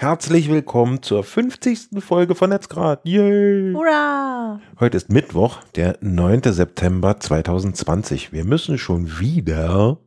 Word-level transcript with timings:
Herzlich 0.00 0.48
willkommen 0.48 1.02
zur 1.02 1.24
50. 1.24 1.88
Folge 1.98 2.36
von 2.36 2.50
Netzgrad. 2.50 3.00
Yay! 3.02 3.72
Hurra! 3.74 4.60
Heute 4.78 4.96
ist 4.96 5.10
Mittwoch, 5.10 5.60
der 5.74 5.98
9. 6.00 6.42
September 6.44 7.18
2020. 7.18 8.32
Wir 8.32 8.44
müssen 8.44 8.78
schon 8.78 9.18
wieder 9.18 9.98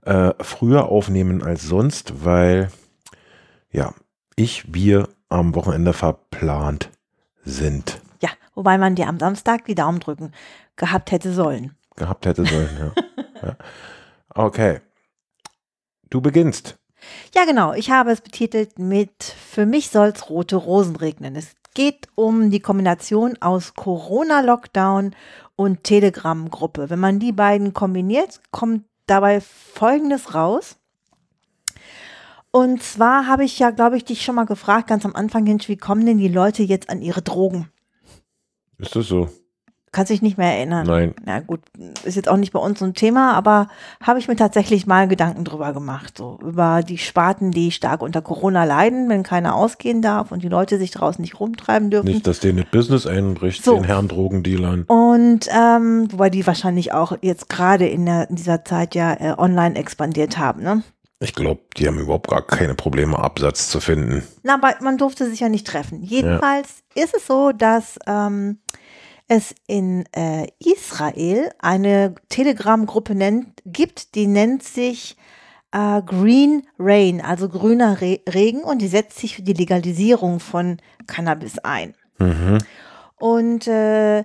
äh, 0.00 0.32
früher 0.40 0.86
aufnehmen 0.86 1.42
als 1.42 1.64
sonst, 1.64 2.24
weil 2.24 2.70
ja, 3.70 3.92
ich, 4.34 4.72
wir 4.72 5.10
am 5.28 5.54
Wochenende 5.54 5.92
verplant 5.92 6.88
sind. 7.44 8.00
Ja, 8.22 8.30
wobei 8.54 8.78
man 8.78 8.94
dir 8.94 9.08
am 9.08 9.18
Samstag 9.18 9.66
die 9.66 9.74
Daumen 9.74 10.00
drücken 10.00 10.32
gehabt 10.76 11.12
hätte 11.12 11.34
sollen. 11.34 11.76
Gehabt 11.96 12.24
hätte 12.24 12.46
sollen, 12.46 12.70
ja. 12.78 13.02
ja. 13.42 13.56
Okay. 14.30 14.80
Du 16.08 16.22
beginnst. 16.22 16.78
Ja, 17.34 17.44
genau. 17.44 17.72
Ich 17.72 17.90
habe 17.90 18.10
es 18.10 18.20
betitelt 18.20 18.78
mit 18.78 19.22
Für 19.22 19.66
mich 19.66 19.90
soll's 19.90 20.28
rote 20.28 20.56
Rosen 20.56 20.96
regnen. 20.96 21.36
Es 21.36 21.54
geht 21.74 22.08
um 22.14 22.50
die 22.50 22.60
Kombination 22.60 23.36
aus 23.40 23.74
Corona-Lockdown 23.74 25.14
und 25.56 25.84
Telegram-Gruppe. 25.84 26.90
Wenn 26.90 27.00
man 27.00 27.18
die 27.18 27.32
beiden 27.32 27.72
kombiniert, 27.72 28.40
kommt 28.50 28.84
dabei 29.06 29.40
Folgendes 29.40 30.34
raus. 30.34 30.76
Und 32.50 32.82
zwar 32.82 33.26
habe 33.26 33.44
ich 33.44 33.58
ja, 33.58 33.70
glaube 33.70 33.96
ich, 33.96 34.04
dich 34.04 34.22
schon 34.22 34.34
mal 34.34 34.44
gefragt, 34.44 34.88
ganz 34.88 35.06
am 35.06 35.14
Anfang, 35.14 35.46
Hinsch, 35.46 35.68
wie 35.68 35.78
kommen 35.78 36.04
denn 36.04 36.18
die 36.18 36.28
Leute 36.28 36.62
jetzt 36.62 36.90
an 36.90 37.00
ihre 37.00 37.22
Drogen? 37.22 37.70
Ist 38.78 38.94
das 38.94 39.06
so? 39.06 39.30
Kannst 39.94 40.10
dich 40.10 40.22
nicht 40.22 40.38
mehr 40.38 40.54
erinnern? 40.56 40.86
Nein. 40.86 41.14
Na 41.26 41.40
gut, 41.40 41.60
ist 42.04 42.16
jetzt 42.16 42.28
auch 42.28 42.38
nicht 42.38 42.52
bei 42.54 42.58
uns 42.58 42.78
so 42.78 42.86
ein 42.86 42.94
Thema, 42.94 43.34
aber 43.34 43.68
habe 44.02 44.18
ich 44.18 44.26
mir 44.26 44.36
tatsächlich 44.36 44.86
mal 44.86 45.06
Gedanken 45.06 45.44
drüber 45.44 45.74
gemacht. 45.74 46.16
So 46.16 46.38
über 46.42 46.82
die 46.82 46.96
Sparten, 46.96 47.50
die 47.50 47.70
stark 47.72 48.00
unter 48.00 48.22
Corona 48.22 48.64
leiden, 48.64 49.10
wenn 49.10 49.22
keiner 49.22 49.54
ausgehen 49.54 50.00
darf 50.00 50.32
und 50.32 50.42
die 50.42 50.48
Leute 50.48 50.78
sich 50.78 50.92
draußen 50.92 51.20
nicht 51.20 51.38
rumtreiben 51.40 51.90
dürfen. 51.90 52.06
Nicht, 52.06 52.26
dass 52.26 52.40
denen 52.40 52.58
das 52.62 52.70
Business 52.70 53.06
einbricht, 53.06 53.62
So. 53.62 53.74
den 53.74 53.84
Herren 53.84 54.08
Drogendealern. 54.08 54.84
Und 54.84 55.46
ähm, 55.54 56.08
wobei 56.10 56.30
die 56.30 56.46
wahrscheinlich 56.46 56.94
auch 56.94 57.18
jetzt 57.20 57.50
gerade 57.50 57.86
in, 57.86 58.06
der- 58.06 58.30
in 58.30 58.36
dieser 58.36 58.64
Zeit 58.64 58.94
ja 58.94 59.12
äh, 59.12 59.34
online 59.36 59.76
expandiert 59.76 60.38
haben. 60.38 60.62
Ne? 60.62 60.82
Ich 61.20 61.34
glaube, 61.34 61.60
die 61.76 61.86
haben 61.86 61.98
überhaupt 61.98 62.28
gar 62.30 62.40
keine 62.42 62.74
Probleme, 62.74 63.18
Absatz 63.18 63.68
zu 63.68 63.78
finden. 63.78 64.22
Na, 64.42 64.54
aber 64.54 64.74
man 64.80 64.96
durfte 64.96 65.28
sich 65.28 65.40
ja 65.40 65.50
nicht 65.50 65.66
treffen. 65.66 66.02
Jedenfalls 66.02 66.82
ist 66.94 67.14
es 67.14 67.26
so, 67.26 67.52
dass 67.52 67.98
ähm, 68.08 68.58
es 69.32 69.54
in 69.66 70.04
äh, 70.12 70.46
Israel 70.58 71.50
eine 71.58 72.14
Telegram-Gruppe 72.28 73.16
gibt, 73.64 74.14
die 74.14 74.26
nennt 74.26 74.62
sich 74.62 75.16
äh, 75.72 76.02
Green 76.02 76.66
Rain, 76.78 77.20
also 77.20 77.48
grüner 77.48 78.00
Re 78.00 78.20
Regen, 78.28 78.60
und 78.60 78.82
die 78.82 78.88
setzt 78.88 79.18
sich 79.18 79.36
für 79.36 79.42
die 79.42 79.54
Legalisierung 79.54 80.38
von 80.38 80.78
Cannabis 81.06 81.58
ein. 81.58 81.94
Mhm. 82.18 82.58
Und 83.16 83.66
äh, 83.66 84.24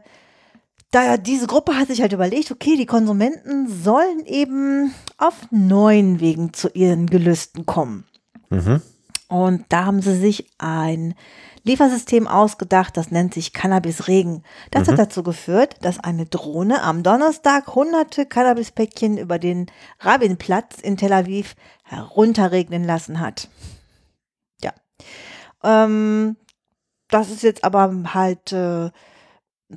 da 0.91 1.17
diese 1.17 1.47
Gruppe 1.47 1.77
hat 1.77 1.87
sich 1.87 2.01
halt 2.01 2.13
überlegt, 2.13 2.51
okay, 2.51 2.75
die 2.75 2.85
Konsumenten 2.85 3.67
sollen 3.67 4.25
eben 4.25 4.93
auf 5.17 5.47
neuen 5.51 6.19
Wegen 6.19 6.53
zu 6.53 6.69
ihren 6.69 7.07
Gelüsten 7.07 7.65
kommen. 7.65 8.05
Mhm. 8.49 8.81
Und 9.29 9.65
da 9.69 9.85
haben 9.85 10.01
sie 10.01 10.17
sich 10.17 10.49
ein 10.57 11.13
Liefersystem 11.67 12.27
ausgedacht, 12.27 12.97
das 12.97 13.11
nennt 13.11 13.33
sich 13.33 13.53
Cannabis 13.53 14.07
Regen. 14.07 14.43
Das 14.71 14.87
hat 14.87 14.97
dazu 14.97 15.21
geführt, 15.21 15.75
dass 15.81 15.99
eine 15.99 16.25
Drohne 16.25 16.81
am 16.81 17.03
Donnerstag 17.03 17.75
hunderte 17.75 18.25
Cannabispäckchen 18.25 19.17
über 19.17 19.37
den 19.37 19.67
Rabinplatz 19.99 20.79
in 20.81 20.97
Tel 20.97 21.13
Aviv 21.13 21.55
herunterregnen 21.83 22.83
lassen 22.83 23.19
hat. 23.19 23.49
Ja. 24.61 24.73
Ähm, 25.63 26.37
das 27.09 27.29
ist 27.29 27.43
jetzt 27.43 27.63
aber 27.63 27.93
halt 28.13 28.51
äh, 28.51 28.89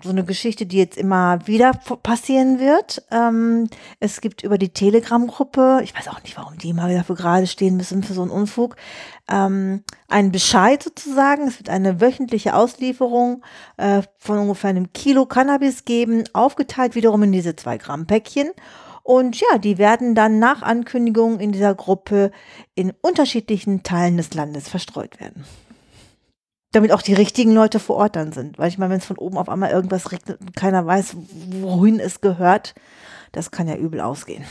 so 0.02 0.10
eine 0.10 0.24
Geschichte, 0.24 0.66
die 0.66 0.78
jetzt 0.78 0.96
immer 0.96 1.46
wieder 1.46 1.72
passieren 2.02 2.60
wird. 2.60 3.02
Ähm, 3.10 3.68
es 3.98 4.20
gibt 4.20 4.44
über 4.44 4.56
die 4.56 4.68
Telegram-Gruppe, 4.68 5.80
ich 5.82 5.96
weiß 5.96 6.08
auch 6.08 6.22
nicht, 6.22 6.36
warum 6.36 6.58
die 6.58 6.70
immer 6.70 6.88
dafür 6.88 7.16
gerade 7.16 7.48
stehen 7.48 7.76
müssen 7.76 8.04
für 8.04 8.12
so 8.12 8.22
einen 8.22 8.30
Unfug, 8.30 8.76
ähm, 9.28 9.82
einen 10.06 10.30
Bescheid 10.30 10.80
sozusagen. 10.80 11.48
Es 11.48 11.58
wird 11.58 11.70
eine 11.70 12.00
wöchentliche 12.00 12.54
Auslieferung 12.54 13.42
äh, 13.78 14.02
von 14.16 14.38
ungefähr 14.38 14.70
einem 14.70 14.92
Kilo 14.92 15.26
Cannabis 15.26 15.84
geben, 15.84 16.22
aufgeteilt 16.32 16.94
wiederum 16.94 17.24
in 17.24 17.32
diese 17.32 17.56
zwei 17.56 17.76
Gramm 17.76 18.06
Päckchen. 18.06 18.50
Und 19.02 19.40
ja, 19.40 19.58
die 19.58 19.78
werden 19.78 20.14
dann 20.14 20.38
nach 20.38 20.62
Ankündigung 20.62 21.40
in 21.40 21.50
dieser 21.50 21.74
Gruppe 21.74 22.30
in 22.76 22.92
unterschiedlichen 23.00 23.82
Teilen 23.82 24.18
des 24.18 24.34
Landes 24.34 24.68
verstreut 24.68 25.18
werden 25.18 25.44
damit 26.72 26.92
auch 26.92 27.02
die 27.02 27.14
richtigen 27.14 27.52
Leute 27.52 27.80
vor 27.80 27.96
Ort 27.96 28.16
dann 28.16 28.32
sind. 28.32 28.58
Weil 28.58 28.68
ich 28.68 28.78
meine, 28.78 28.92
wenn 28.92 29.00
es 29.00 29.06
von 29.06 29.18
oben 29.18 29.38
auf 29.38 29.48
einmal 29.48 29.70
irgendwas 29.70 30.12
regnet 30.12 30.40
und 30.40 30.54
keiner 30.54 30.86
weiß, 30.86 31.16
wohin 31.60 31.98
es 32.00 32.20
gehört, 32.20 32.74
das 33.32 33.50
kann 33.50 33.68
ja 33.68 33.76
übel 33.76 34.00
ausgehen. 34.00 34.44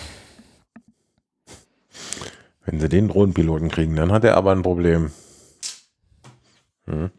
Wenn 2.65 2.79
sie 2.79 2.89
den 2.89 3.07
Drohnenpiloten 3.07 3.69
kriegen, 3.69 3.95
dann 3.95 4.11
hat 4.11 4.23
er 4.23 4.35
aber 4.35 4.51
ein 4.51 4.61
Problem. 4.61 5.11
Hm. 6.85 7.11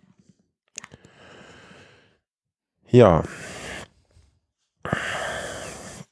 Ja. 2.89 3.25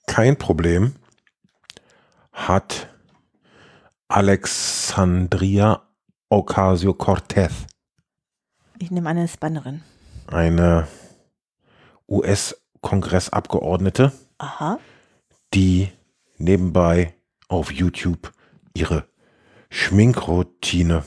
Kein 0.07 0.37
Problem 0.37 0.95
hat 2.33 2.89
Alexandria 4.09 5.83
Ocasio-Cortez, 6.31 7.53
Ich 8.81 8.91
nehme 8.91 9.09
eine 9.09 9.29
Spannerin. 9.29 9.83
eine 10.27 10.87
US-Kongressabgeordnete, 12.09 14.13
Aha. 14.39 14.79
die 15.55 15.89
nebenbei 16.39 17.15
auf 17.49 17.73
YouTube 17.73 18.33
ihre 18.75 19.05
Schminkroutine 19.71 21.05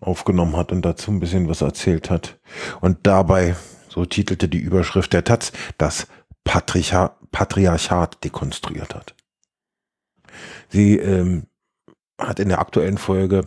aufgenommen 0.00 0.56
hat 0.56 0.72
und 0.72 0.82
dazu 0.82 1.10
ein 1.10 1.20
bisschen 1.20 1.48
was 1.48 1.60
erzählt 1.62 2.10
hat. 2.10 2.38
Und 2.80 3.06
dabei, 3.06 3.56
so 3.88 4.04
titelte 4.04 4.48
die 4.48 4.58
Überschrift 4.58 5.12
der 5.12 5.24
Taz, 5.24 5.52
das 5.78 6.06
Patricha 6.44 7.16
Patriarchat 7.32 8.22
dekonstruiert 8.22 8.94
hat. 8.94 9.14
Sie 10.68 10.96
ähm, 10.98 11.46
hat 12.18 12.38
in 12.38 12.48
der 12.48 12.60
aktuellen 12.60 12.98
Folge 12.98 13.44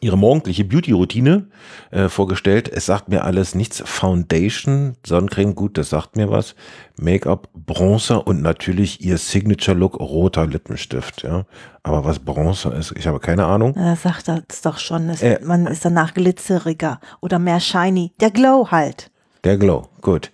ihre 0.00 0.16
morgendliche 0.16 0.64
Beauty-Routine 0.64 1.48
äh, 1.90 2.08
vorgestellt. 2.08 2.68
Es 2.68 2.86
sagt 2.86 3.08
mir 3.08 3.24
alles 3.24 3.54
nichts. 3.54 3.82
Foundation, 3.84 4.96
Sonnencreme, 5.04 5.54
gut, 5.54 5.76
das 5.78 5.90
sagt 5.90 6.16
mir 6.16 6.30
was. 6.30 6.54
Make-up, 6.96 7.48
Bronzer 7.54 8.26
und 8.26 8.42
natürlich 8.42 9.00
ihr 9.04 9.18
Signature-Look, 9.18 9.98
roter 9.98 10.46
Lippenstift. 10.46 11.22
Ja, 11.22 11.44
aber 11.82 12.04
was 12.04 12.18
Bronzer 12.18 12.74
ist, 12.74 12.92
ich 12.96 13.06
habe 13.06 13.20
keine 13.20 13.46
Ahnung. 13.46 13.74
Das 13.74 14.02
sagt 14.02 14.28
das 14.28 14.60
doch 14.62 14.78
schon. 14.78 15.08
Es, 15.10 15.22
Äh. 15.22 15.40
man 15.42 15.66
ist 15.66 15.84
danach 15.84 16.14
glitzeriger 16.14 17.00
oder 17.20 17.38
mehr 17.38 17.60
shiny. 17.60 18.12
Der 18.20 18.30
Glow 18.30 18.70
halt. 18.70 19.10
Der 19.44 19.56
Glow, 19.56 19.88
gut. 20.02 20.30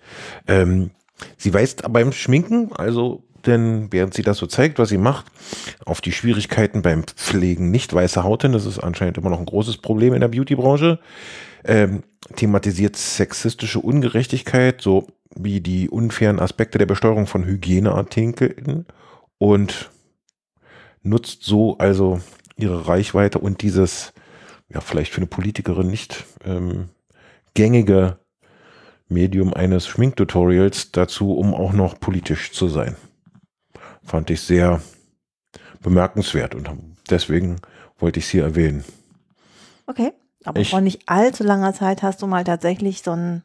Ähm, 0.47 0.91
sie 1.37 1.53
weist 1.53 1.81
beim 1.91 2.11
Schminken, 2.11 2.71
also 2.75 3.23
denn 3.47 3.87
während 3.91 4.13
sie 4.13 4.21
das 4.21 4.37
so 4.37 4.45
zeigt, 4.45 4.79
was 4.79 4.89
sie 4.89 4.97
macht, 4.97 5.25
auf 5.85 6.01
die 6.01 6.11
Schwierigkeiten 6.11 6.81
beim 6.81 7.03
Pflegen 7.03 7.71
nicht 7.71 7.93
weißer 7.93 8.23
Haut 8.23 8.43
hin. 8.43 8.51
Das 8.51 8.65
ist 8.65 8.79
anscheinend 8.79 9.17
immer 9.17 9.29
noch 9.29 9.39
ein 9.39 9.45
großes 9.45 9.77
Problem 9.77 10.13
in 10.13 10.21
der 10.21 10.27
Beautybranche. 10.27 10.99
Ähm, 11.63 12.03
thematisiert 12.35 12.95
sexistische 12.95 13.79
Ungerechtigkeit, 13.79 14.81
so 14.81 15.07
wie 15.35 15.61
die 15.61 15.89
unfairen 15.89 16.39
Aspekte 16.39 16.77
der 16.77 16.85
Besteuerung 16.85 17.27
von 17.27 17.45
Hygieneartikeln 17.45 18.85
und 19.37 19.89
nutzt 21.03 21.43
so 21.43 21.77
also 21.77 22.19
ihre 22.57 22.87
Reichweite 22.87 23.39
und 23.39 23.61
dieses, 23.61 24.13
ja, 24.69 24.81
vielleicht 24.81 25.13
für 25.13 25.17
eine 25.17 25.27
Politikerin 25.27 25.87
nicht 25.87 26.25
ähm, 26.43 26.89
gängige 27.53 28.19
Medium 29.09 29.53
eines 29.53 29.87
Schminktutorials 29.87 30.91
dazu, 30.91 31.33
um 31.33 31.53
auch 31.53 31.73
noch 31.73 31.99
politisch 31.99 32.51
zu 32.51 32.67
sein. 32.67 32.95
Fand 34.07 34.29
ich 34.31 34.41
sehr 34.41 34.81
bemerkenswert 35.83 36.55
und 36.55 36.67
deswegen 37.09 37.57
wollte 37.99 38.19
ich 38.19 38.27
sie 38.27 38.39
erwähnen. 38.39 38.83
Okay. 39.85 40.11
Aber 40.45 40.59
Ich- 40.59 40.69
vor 40.71 40.81
nicht 40.81 41.07
allzu 41.07 41.43
langer 41.43 41.73
Zeit 41.73 42.01
hast 42.03 42.21
du 42.21 42.27
mal 42.27 42.43
tatsächlich 42.43 43.03
so 43.03 43.11
ein, 43.11 43.43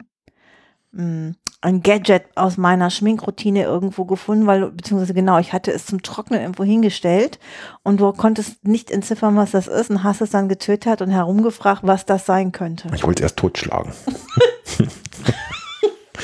mh, 0.93 1.33
ein 1.61 1.81
Gadget 1.83 2.23
aus 2.35 2.57
meiner 2.57 2.89
Schminkroutine 2.89 3.63
irgendwo 3.63 4.05
gefunden, 4.05 4.47
weil, 4.47 4.71
beziehungsweise 4.71 5.13
genau, 5.13 5.37
ich 5.39 5.53
hatte 5.53 5.71
es 5.71 5.85
zum 5.85 6.01
Trocknen 6.01 6.41
irgendwo 6.41 6.63
hingestellt 6.63 7.39
und 7.83 7.99
du 7.99 8.11
konntest 8.13 8.65
nicht 8.65 8.89
entziffern, 8.91 9.35
was 9.37 9.51
das 9.51 9.67
ist 9.67 9.89
und 9.89 10.03
hast 10.03 10.21
es 10.21 10.29
dann 10.31 10.49
getötet 10.49 11.01
und 11.01 11.09
herumgefragt, 11.11 11.81
was 11.83 12.05
das 12.05 12.25
sein 12.25 12.51
könnte. 12.51 12.89
Ich 12.95 13.03
wollte 13.03 13.21
es 13.21 13.25
erst 13.25 13.37
totschlagen. 13.37 13.93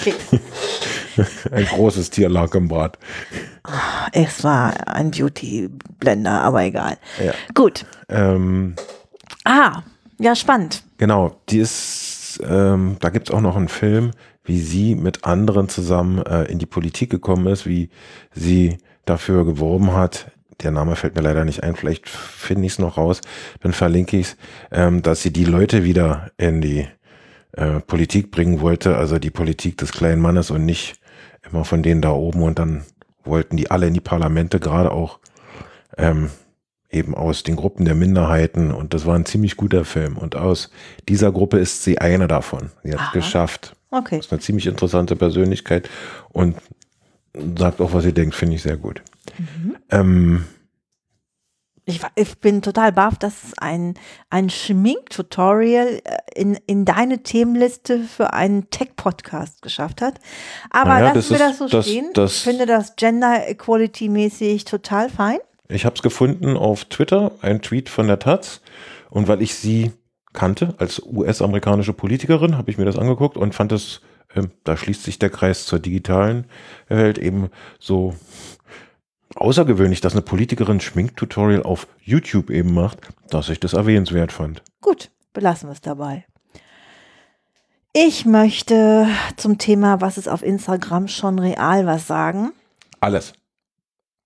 Okay. 0.01 0.13
Ein 1.51 1.65
großes 1.65 2.09
Tier 2.09 2.29
lag 2.29 2.53
im 2.55 2.67
Bad. 2.67 2.97
Es 4.13 4.43
war 4.43 4.87
ein 4.87 5.11
Beauty-Blender, 5.11 6.41
aber 6.41 6.63
egal. 6.63 6.97
Ja. 7.23 7.33
Gut. 7.53 7.85
Ähm, 8.07 8.75
Ah, 9.45 9.83
ja, 10.19 10.35
spannend. 10.35 10.83
Genau, 10.97 11.35
die 11.49 11.59
ist, 11.59 12.39
ähm, 12.47 12.97
da 12.99 13.09
gibt's 13.09 13.31
auch 13.31 13.41
noch 13.41 13.55
einen 13.55 13.67
Film, 13.69 14.11
wie 14.43 14.59
sie 14.59 14.95
mit 14.95 15.23
anderen 15.25 15.69
zusammen 15.69 16.23
äh, 16.25 16.43
in 16.45 16.59
die 16.59 16.65
Politik 16.65 17.09
gekommen 17.09 17.47
ist, 17.47 17.65
wie 17.65 17.89
sie 18.33 18.77
dafür 19.05 19.45
geworben 19.45 19.93
hat. 19.93 20.31
Der 20.61 20.71
Name 20.71 20.95
fällt 20.95 21.15
mir 21.15 21.21
leider 21.21 21.45
nicht 21.45 21.63
ein, 21.63 21.75
vielleicht 21.75 22.09
finde 22.09 22.65
ich 22.65 22.73
es 22.73 22.79
noch 22.79 22.97
raus, 22.97 23.21
dann 23.61 23.71
verlinke 23.71 24.17
ich 24.17 24.27
es, 24.27 24.37
ähm, 24.71 25.01
dass 25.01 25.23
sie 25.23 25.31
die 25.31 25.45
Leute 25.45 25.83
wieder 25.83 26.31
in 26.37 26.61
die 26.61 26.87
äh, 27.53 27.79
Politik 27.79 28.29
bringen 28.29 28.59
wollte, 28.59 28.97
also 28.97 29.19
die 29.19 29.31
Politik 29.31 29.77
des 29.77 29.93
kleinen 29.93 30.21
Mannes 30.21 30.51
und 30.51 30.65
nicht 30.65 30.98
immer 31.51 31.65
von 31.65 31.83
denen 31.83 32.01
da 32.01 32.11
oben 32.11 32.43
und 32.43 32.59
dann 32.59 32.83
wollten 33.23 33.57
die 33.57 33.71
alle 33.71 33.87
in 33.87 33.93
die 33.93 33.99
Parlamente, 33.99 34.59
gerade 34.59 34.91
auch 34.91 35.19
ähm, 35.97 36.29
eben 36.89 37.13
aus 37.15 37.43
den 37.43 37.55
Gruppen 37.55 37.85
der 37.85 37.95
Minderheiten 37.95 38.71
und 38.71 38.93
das 38.93 39.05
war 39.05 39.15
ein 39.15 39.25
ziemlich 39.25 39.57
guter 39.57 39.85
Film 39.85 40.17
und 40.17 40.35
aus 40.35 40.71
dieser 41.07 41.31
Gruppe 41.31 41.59
ist 41.59 41.83
sie 41.83 41.99
eine 41.99 42.27
davon. 42.27 42.71
Sie 42.83 42.93
hat 42.93 43.07
es 43.07 43.11
geschafft. 43.11 43.75
Okay. 43.91 44.17
Das 44.17 44.27
ist 44.27 44.31
eine 44.31 44.41
ziemlich 44.41 44.67
interessante 44.67 45.15
Persönlichkeit 45.15 45.89
und 46.29 46.55
sagt 47.57 47.81
auch, 47.81 47.93
was 47.93 48.03
sie 48.03 48.13
denkt, 48.13 48.35
finde 48.35 48.55
ich 48.55 48.63
sehr 48.63 48.77
gut. 48.77 49.01
Mhm. 49.37 49.75
Ähm, 49.91 50.45
Ich, 51.89 52.01
ich 52.15 52.37
bin 52.39 52.61
total 52.61 52.91
baff, 52.91 53.17
dass 53.17 53.43
es 53.43 53.57
ein, 53.57 53.95
ein 54.29 54.49
Schminktutorial 54.49 56.01
äh, 56.03 56.17
in, 56.35 56.55
in 56.67 56.85
deine 56.85 57.23
Themenliste 57.23 57.99
für 58.01 58.33
einen 58.33 58.69
Tech-Podcast 58.69 59.61
geschafft 59.61 60.01
hat. 60.01 60.19
Aber 60.69 60.91
Naja, 60.91 61.13
lassen 61.13 61.15
das 61.15 61.29
wir 61.29 61.35
ist- 61.37 61.41
das 61.41 61.57
so 61.57 61.67
das- 61.67 61.85
stehen. 61.87 62.09
das- 62.13 62.35
ich 62.37 62.43
finde 62.43 62.65
das 62.65 62.95
Gender 62.95 63.47
Equality-mäßig 63.49 64.65
total 64.65 65.09
fein. 65.09 65.39
ich 65.67 65.85
habe 65.85 65.95
es 65.95 66.01
gefunden 66.01 66.57
auf 66.57 66.85
Twitter, 66.85 67.31
ein 67.41 67.61
Tweet 67.61 67.89
von 67.89 68.07
der 68.07 68.19
Taz 68.19 68.61
und 69.09 69.27
weil 69.27 69.41
ich 69.41 69.55
sie 69.55 69.91
kannte 70.33 70.75
als 70.77 71.01
US-amerikanische 71.03 71.93
Politikerin, 71.93 72.55
habe 72.57 72.69
ich 72.69 72.77
mir 72.77 72.85
das 72.85 72.97
angeguckt 72.97 73.35
und 73.35 73.55
fand 73.55 73.71
es, 73.71 74.01
ähm, 74.35 74.51
da 74.63 74.77
schließt 74.77 75.03
sich 75.03 75.17
der 75.17 75.31
Kreis 75.31 75.65
zur 75.65 75.79
digitalen 75.79 76.45
Welt 76.87 77.17
eben 77.17 77.49
so 77.79 78.13
außergewöhnlich, 79.39 80.01
dass 80.01 80.13
eine 80.13 80.21
Politikerin 80.21 80.79
Schminktutorial 80.79 81.63
auf 81.63 81.87
YouTube 82.01 82.49
eben 82.49 82.73
macht, 82.73 82.99
dass 83.29 83.49
ich 83.49 83.59
das 83.59 83.73
erwähnenswert 83.73 84.31
fand. 84.31 84.61
Gut, 84.81 85.09
belassen 85.33 85.69
wir 85.69 85.73
es 85.73 85.81
dabei. 85.81 86.25
Ich 87.93 88.25
möchte 88.25 89.07
zum 89.35 89.57
Thema, 89.57 89.99
was 89.99 90.17
ist 90.17 90.29
auf 90.29 90.43
Instagram 90.43 91.07
schon 91.07 91.39
real, 91.39 91.85
was 91.85 92.05
sagen. 92.05 92.51
Alles. 92.99 93.33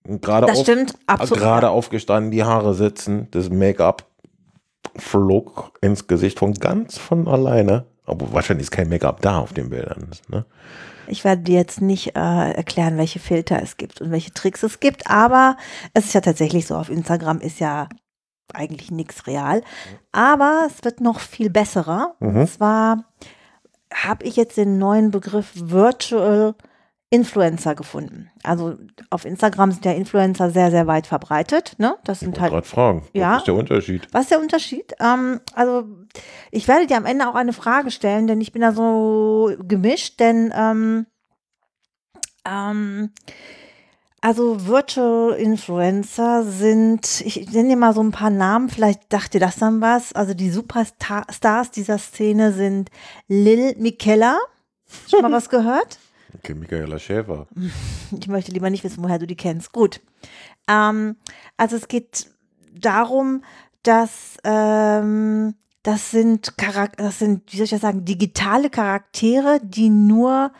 Gerade 0.04 0.48
Das 0.48 0.60
auf, 0.60 0.63
stimmt 0.65 0.95
absolut. 1.07 1.42
gerade 1.42 1.69
aufgestanden, 1.69 2.31
die 2.31 2.44
Haare 2.44 2.74
sitzen, 2.74 3.30
das 3.31 3.50
Make-up 3.50 4.06
flog 4.98 5.71
ins 5.80 6.07
Gesicht 6.07 6.39
von 6.39 6.54
ganz 6.56 6.98
von 6.98 7.27
alleine. 7.27 7.86
Aber 8.06 8.33
wahrscheinlich 8.33 8.66
ist 8.66 8.71
kein 8.71 8.89
Make-up 8.89 9.21
da 9.21 9.39
auf 9.39 9.54
den 9.54 9.69
Bildern. 9.69 10.09
Ne? 10.27 10.45
Ich 11.08 11.24
werde 11.24 11.44
dir 11.44 11.56
jetzt 11.56 11.82
nicht 11.82 12.16
äh, 12.16 12.52
erklären, 12.52 12.98
welche 12.98 13.20
Filter 13.20 13.62
es 13.62 13.78
gibt 13.78 14.02
und 14.02 14.12
welche 14.12 14.34
Tricks 14.34 14.64
es 14.64 14.80
gibt, 14.80 15.10
aber 15.10 15.58
es 15.94 16.06
ist 16.06 16.14
ja 16.14 16.22
tatsächlich 16.22 16.68
so, 16.68 16.76
auf 16.76 16.90
Instagram 16.90 17.40
ist 17.40 17.60
ja 17.60 17.88
eigentlich 18.54 18.92
nichts 18.92 19.28
real. 19.28 19.62
Aber 20.12 20.68
es 20.68 20.84
wird 20.84 21.02
noch 21.02 21.20
viel 21.20 21.50
besserer. 21.50 22.16
Mhm. 22.20 22.38
Und 22.38 22.48
zwar 22.48 23.06
habe 23.94 24.26
ich 24.26 24.36
jetzt 24.36 24.58
den 24.58 24.78
neuen 24.78 25.12
Begriff 25.12 25.52
Virtual 25.56 26.56
Influencer 27.13 27.75
gefunden. 27.75 28.31
Also 28.42 28.75
auf 29.12 29.24
Instagram 29.25 29.71
sind 29.71 29.86
ja 29.86 29.92
Influencer 29.92 30.50
sehr, 30.50 30.71
sehr 30.71 30.88
weit 30.88 31.06
verbreitet. 31.06 31.75
Ne? 31.77 31.95
Das 32.06 32.18
Ich 32.18 32.19
sind 32.21 32.30
wollte 32.30 32.42
halt 32.42 32.51
gerade 32.54 32.65
fragen, 32.68 33.04
Ja. 33.13 33.33
was 33.33 33.38
ist 33.39 33.48
der 33.48 33.54
Unterschied? 33.54 34.07
was 34.12 34.21
ist 34.24 34.31
der 34.31 34.39
Unterschied? 34.39 34.94
Ähm, 35.00 35.39
also, 35.54 35.88
ich 36.50 36.68
werde 36.68 36.88
dir 36.88 36.98
am 36.98 37.06
Ende 37.06 37.27
auch 37.30 37.36
eine 37.36 37.54
Frage 37.54 37.92
stellen, 37.92 38.25
denn 38.25 38.42
ich 38.42 38.51
bin 38.51 38.63
da 38.63 38.71
so 38.74 39.54
gemischt, 39.60 40.19
denn 40.19 40.51
ähm, 40.57 41.06
ähm, 42.45 43.12
also 44.21 44.66
Virtual 44.66 45.33
Influencer 45.33 46.44
sind, 46.44 47.21
ich 47.21 47.51
nenne 47.51 47.69
dir 47.69 47.75
mal 47.77 47.94
so 47.94 48.01
ein 48.01 48.12
paar 48.12 48.30
Namen, 48.31 48.69
vielleicht 48.69 49.13
dachte 49.13 49.38
das 49.38 49.57
dann 49.57 49.81
was. 49.81 50.13
Also 50.13 50.33
die 50.33 50.50
Superstars 50.50 51.69
dieser 51.71 52.00
Szene 52.00 52.54
sind 52.54 52.89
Lil 53.27 53.75
Miquela. 53.77 54.38
Schon 55.09 55.21
mal 55.21 55.31
was 55.39 55.50
gehört? 55.50 56.00
Okay, 56.35 56.53
Michaela 56.53 57.00
Schäfer. 57.00 57.47
Ich 58.19 58.27
möchte 58.27 58.51
lieber 58.51 58.69
nicht 58.69 58.83
wissen, 58.83 59.03
woher 59.03 59.19
du 59.19 59.27
die 59.27 59.35
kennst. 59.35 59.71
Gut. 59.71 60.01
Ähm, 60.68 61.15
also 61.57 61.75
es 61.75 61.88
geht 61.88 62.27
darum, 62.74 63.44
dass 63.81 64.38
ähm, 64.44 65.56
das 65.83 66.12
sind 66.12 66.53
Charak 66.59 66.97
das 66.97 67.19
sind, 67.19 67.51
wie 67.51 67.57
soll 67.57 67.65
ich 67.65 67.71
das 67.71 67.81
sagen, 67.81 68.06
digitale 68.06 68.69
Charaktere, 68.69 69.59
die 69.62 69.89
nur 69.89 70.51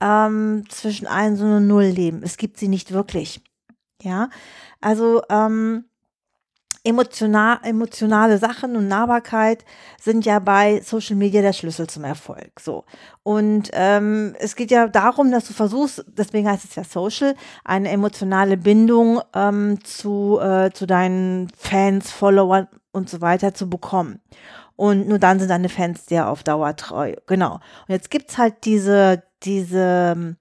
ähm, 0.00 0.64
zwischen 0.68 1.06
1 1.06 1.40
und 1.40 1.66
0 1.66 1.84
leben. 1.84 2.22
Es 2.22 2.36
gibt 2.36 2.58
sie 2.58 2.68
nicht 2.68 2.92
wirklich. 2.92 3.40
Ja. 4.02 4.28
Also 4.80 5.22
ähm, 5.30 5.86
emotional, 6.86 7.58
emotionale 7.64 8.38
Sachen 8.38 8.76
und 8.76 8.86
Nahbarkeit 8.86 9.64
sind 10.00 10.24
ja 10.24 10.38
bei 10.38 10.80
Social 10.82 11.16
Media 11.16 11.42
der 11.42 11.52
Schlüssel 11.52 11.88
zum 11.88 12.04
Erfolg. 12.04 12.60
So. 12.60 12.84
Und 13.24 13.70
ähm, 13.72 14.36
es 14.38 14.54
geht 14.54 14.70
ja 14.70 14.86
darum, 14.86 15.32
dass 15.32 15.46
du 15.48 15.52
versuchst, 15.52 16.04
deswegen 16.06 16.48
heißt 16.48 16.64
es 16.64 16.76
ja 16.76 16.84
Social, 16.84 17.34
eine 17.64 17.90
emotionale 17.90 18.56
Bindung 18.56 19.20
ähm, 19.34 19.82
zu, 19.84 20.38
äh, 20.40 20.70
zu 20.72 20.86
deinen 20.86 21.48
Fans, 21.58 22.12
Followern 22.12 22.68
und 22.92 23.10
so 23.10 23.20
weiter 23.20 23.52
zu 23.52 23.68
bekommen. 23.68 24.20
Und 24.76 25.08
nur 25.08 25.18
dann 25.18 25.40
sind 25.40 25.48
deine 25.48 25.68
Fans 25.68 26.06
dir 26.06 26.28
auf 26.28 26.44
Dauer 26.44 26.76
treu. 26.76 27.14
Genau. 27.26 27.54
Und 27.54 27.88
jetzt 27.88 28.10
gibt's 28.10 28.38
halt 28.38 28.64
diese, 28.64 29.24
diese 29.42 30.36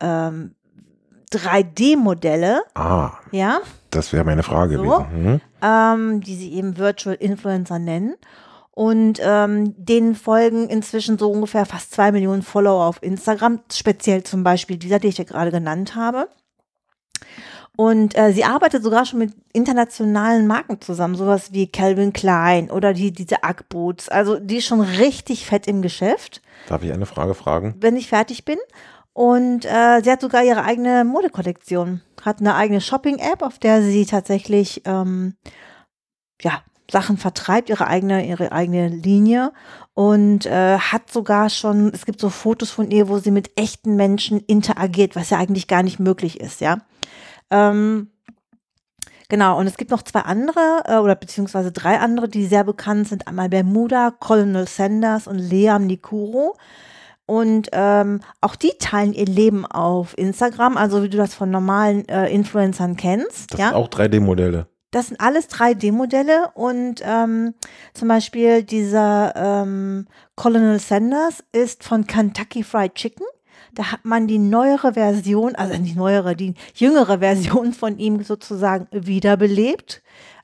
ähm, 0.00 0.54
3D-Modelle, 1.32 2.62
Ah, 2.74 3.12
ja, 3.30 3.60
das 3.90 4.12
wäre 4.12 4.24
meine 4.24 4.42
Frage 4.42 4.76
So. 4.76 4.82
gewesen. 4.82 5.06
Mhm. 5.24 5.40
ähm, 5.62 6.20
die 6.20 6.36
sie 6.36 6.52
eben 6.54 6.76
Virtual 6.78 7.14
Influencer 7.14 7.78
nennen. 7.78 8.14
Und 8.70 9.18
ähm, 9.22 9.74
denen 9.76 10.14
folgen 10.14 10.68
inzwischen 10.68 11.18
so 11.18 11.30
ungefähr 11.32 11.66
fast 11.66 11.90
zwei 11.92 12.12
Millionen 12.12 12.42
Follower 12.42 12.84
auf 12.84 13.02
Instagram, 13.02 13.60
speziell 13.72 14.22
zum 14.22 14.44
Beispiel 14.44 14.76
dieser, 14.76 15.00
den 15.00 15.10
ich 15.10 15.18
ja 15.18 15.24
gerade 15.24 15.50
genannt 15.50 15.96
habe. 15.96 16.28
Und 17.76 18.16
äh, 18.18 18.32
sie 18.32 18.44
arbeitet 18.44 18.82
sogar 18.82 19.04
schon 19.04 19.20
mit 19.20 19.32
internationalen 19.52 20.46
Marken 20.48 20.80
zusammen, 20.80 21.14
sowas 21.14 21.52
wie 21.52 21.66
Calvin 21.68 22.12
Klein 22.12 22.70
oder 22.70 22.92
die, 22.92 23.12
diese 23.12 23.36
Ugg 23.44 23.64
Boots. 23.68 24.08
Also 24.08 24.38
die 24.38 24.56
ist 24.58 24.66
schon 24.66 24.80
richtig 24.80 25.46
fett 25.46 25.66
im 25.68 25.82
Geschäft 25.82 26.40
Darf 26.68 26.82
ich 26.82 26.92
eine 26.92 27.06
Frage 27.06 27.34
fragen? 27.34 27.74
wenn 27.80 27.96
ich 27.96 28.08
fertig 28.08 28.44
bin. 28.44 28.58
Und 29.18 29.64
äh, 29.64 30.00
sie 30.00 30.12
hat 30.12 30.20
sogar 30.20 30.44
ihre 30.44 30.62
eigene 30.62 31.04
Modekollektion. 31.04 32.02
Hat 32.22 32.38
eine 32.38 32.54
eigene 32.54 32.80
Shopping-App, 32.80 33.42
auf 33.42 33.58
der 33.58 33.82
sie 33.82 34.06
tatsächlich 34.06 34.82
ähm, 34.84 35.34
ja, 36.40 36.62
Sachen 36.88 37.16
vertreibt, 37.16 37.68
ihre 37.68 37.88
eigene, 37.88 38.24
ihre 38.24 38.52
eigene 38.52 38.86
Linie. 38.86 39.52
Und 39.94 40.46
äh, 40.46 40.78
hat 40.78 41.10
sogar 41.10 41.50
schon, 41.50 41.90
es 41.92 42.06
gibt 42.06 42.20
so 42.20 42.30
Fotos 42.30 42.70
von 42.70 42.92
ihr, 42.92 43.08
wo 43.08 43.18
sie 43.18 43.32
mit 43.32 43.50
echten 43.58 43.96
Menschen 43.96 44.38
interagiert, 44.38 45.16
was 45.16 45.30
ja 45.30 45.38
eigentlich 45.38 45.66
gar 45.66 45.82
nicht 45.82 45.98
möglich 45.98 46.38
ist, 46.38 46.60
ja. 46.60 46.78
Ähm, 47.50 48.12
Genau, 49.30 49.58
und 49.58 49.66
es 49.66 49.76
gibt 49.76 49.90
noch 49.90 50.00
zwei 50.02 50.20
andere, 50.20 50.84
äh, 50.86 50.96
oder 50.96 51.14
beziehungsweise 51.14 51.70
drei 51.70 51.98
andere, 51.98 52.28
die 52.30 52.46
sehr 52.46 52.64
bekannt 52.64 53.08
sind. 53.08 53.28
Einmal 53.28 53.50
Bermuda, 53.50 54.10
Colonel 54.10 54.66
Sanders 54.66 55.26
und 55.26 55.38
Liam 55.38 55.86
Nikuro. 55.86 56.56
Und 57.28 57.68
ähm, 57.72 58.20
auch 58.40 58.56
die 58.56 58.72
teilen 58.78 59.12
ihr 59.12 59.26
Leben 59.26 59.66
auf 59.66 60.16
Instagram, 60.16 60.78
also 60.78 61.02
wie 61.02 61.10
du 61.10 61.18
das 61.18 61.34
von 61.34 61.50
normalen 61.50 62.08
äh, 62.08 62.28
Influencern 62.28 62.96
kennst. 62.96 63.52
Das 63.52 63.60
ja? 63.60 63.66
sind 63.66 63.76
auch 63.76 63.88
3D-Modelle. 63.88 64.66
Das 64.92 65.08
sind 65.08 65.20
alles 65.20 65.50
3D-Modelle 65.50 66.52
und 66.54 67.02
ähm, 67.04 67.52
zum 67.92 68.08
Beispiel 68.08 68.62
dieser 68.62 69.34
ähm, 69.36 70.06
Colonel 70.36 70.80
Sanders 70.80 71.44
ist 71.52 71.84
von 71.84 72.06
Kentucky 72.06 72.62
Fried 72.62 72.94
Chicken. 72.94 73.26
Da 73.74 73.92
hat 73.92 74.06
man 74.06 74.26
die 74.26 74.38
neuere 74.38 74.94
Version, 74.94 75.54
also 75.54 75.76
nicht 75.76 75.96
neuere, 75.96 76.34
die 76.34 76.54
jüngere 76.72 77.18
Version 77.18 77.74
von 77.74 77.98
ihm 77.98 78.22
sozusagen 78.22 78.86
wiederbelebt, 78.90 80.02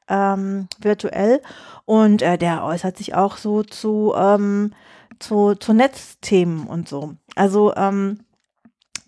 ähm, 0.09 0.69
virtuell. 0.79 1.41
Und 1.87 2.21
äh, 2.21 2.37
der 2.37 2.63
äußert 2.63 2.99
sich 2.99 3.15
auch 3.15 3.39
so 3.39 3.63
zu, 3.63 4.13
ähm, 4.15 4.75
zu, 5.19 5.55
zu 5.55 5.73
Netzthemen 5.73 6.67
und 6.67 6.89
so. 6.89 7.15
Also 7.35 7.75
ähm, 7.75 8.21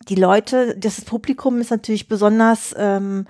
die 0.08 0.14
Leute, 0.14 0.76
das 0.76 1.00
Publikum 1.02 1.60
ist 1.60 1.70
natürlich 1.70 2.08
besonders 2.08 2.74
ähm, 2.78 3.26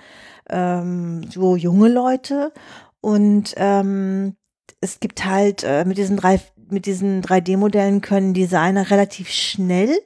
ähm, 0.48 1.24
so 1.30 1.56
junge 1.56 1.88
Leute 1.88 2.52
und 3.00 3.54
ähm, 3.56 4.36
es 4.80 5.00
gibt 5.00 5.24
halt 5.24 5.64
äh, 5.64 5.84
mit 5.84 5.98
diesen 5.98 6.16
drei 6.16 6.40
mit 6.68 6.86
diesen 6.86 7.22
3D-Modellen 7.22 8.00
können 8.00 8.34
Designer 8.34 8.90
relativ 8.90 9.30
schnell 9.30 9.96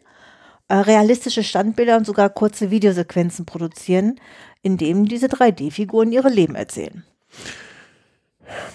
äh, 0.69 0.75
realistische 0.75 1.43
Standbilder 1.43 1.97
und 1.97 2.05
sogar 2.05 2.29
kurze 2.31 2.71
Videosequenzen 2.71 3.47
produzieren, 3.47 4.21
indem 4.63 5.07
diese 5.07 5.27
3D-Figuren 5.27 6.13
ihre 6.13 6.29
Leben 6.29 6.55
erzählen. 6.55 7.03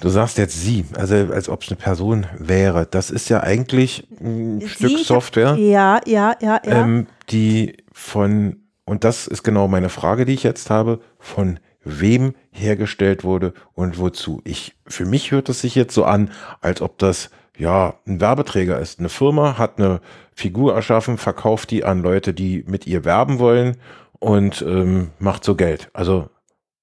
Du 0.01 0.09
sagst 0.09 0.37
jetzt 0.37 0.61
sie, 0.61 0.85
also 0.97 1.15
als 1.15 1.49
ob 1.49 1.63
es 1.63 1.69
eine 1.69 1.77
Person 1.77 2.25
wäre. 2.37 2.85
Das 2.89 3.09
ist 3.09 3.29
ja 3.29 3.41
eigentlich 3.41 4.07
ein 4.21 4.59
Sie, 4.61 4.67
Stück 4.67 4.91
ich 4.91 4.97
hab- 4.99 5.05
Software, 5.05 5.55
Ja, 5.55 5.99
ja, 6.05 6.35
ja, 6.41 6.59
ja. 6.65 6.83
ähm, 6.83 7.07
die 7.29 7.77
von, 7.91 8.57
und 8.85 9.03
das 9.03 9.27
ist 9.27 9.43
genau 9.43 9.67
meine 9.67 9.89
Frage, 9.89 10.25
die 10.25 10.33
ich 10.33 10.43
jetzt 10.43 10.69
habe, 10.69 10.99
von 11.19 11.59
wem 11.83 12.33
hergestellt 12.51 13.23
wurde 13.23 13.53
und 13.73 13.99
wozu. 13.99 14.41
Ich, 14.43 14.75
für 14.87 15.05
mich 15.05 15.31
hört 15.31 15.49
es 15.49 15.61
sich 15.61 15.75
jetzt 15.75 15.93
so 15.93 16.03
an, 16.05 16.31
als 16.61 16.81
ob 16.81 16.97
das 16.97 17.29
ja 17.57 17.95
ein 18.07 18.19
Werbeträger 18.19 18.79
ist. 18.79 18.99
Eine 18.99 19.09
Firma 19.09 19.57
hat 19.57 19.77
eine 19.79 20.01
Figur 20.33 20.73
erschaffen, 20.75 21.17
verkauft 21.17 21.71
die 21.71 21.83
an 21.83 22.01
Leute, 22.01 22.33
die 22.33 22.63
mit 22.67 22.85
ihr 22.87 23.05
werben 23.05 23.39
wollen 23.39 23.77
und 24.19 24.61
ähm, 24.67 25.11
macht 25.19 25.43
so 25.43 25.55
Geld. 25.55 25.89
Also 25.93 26.29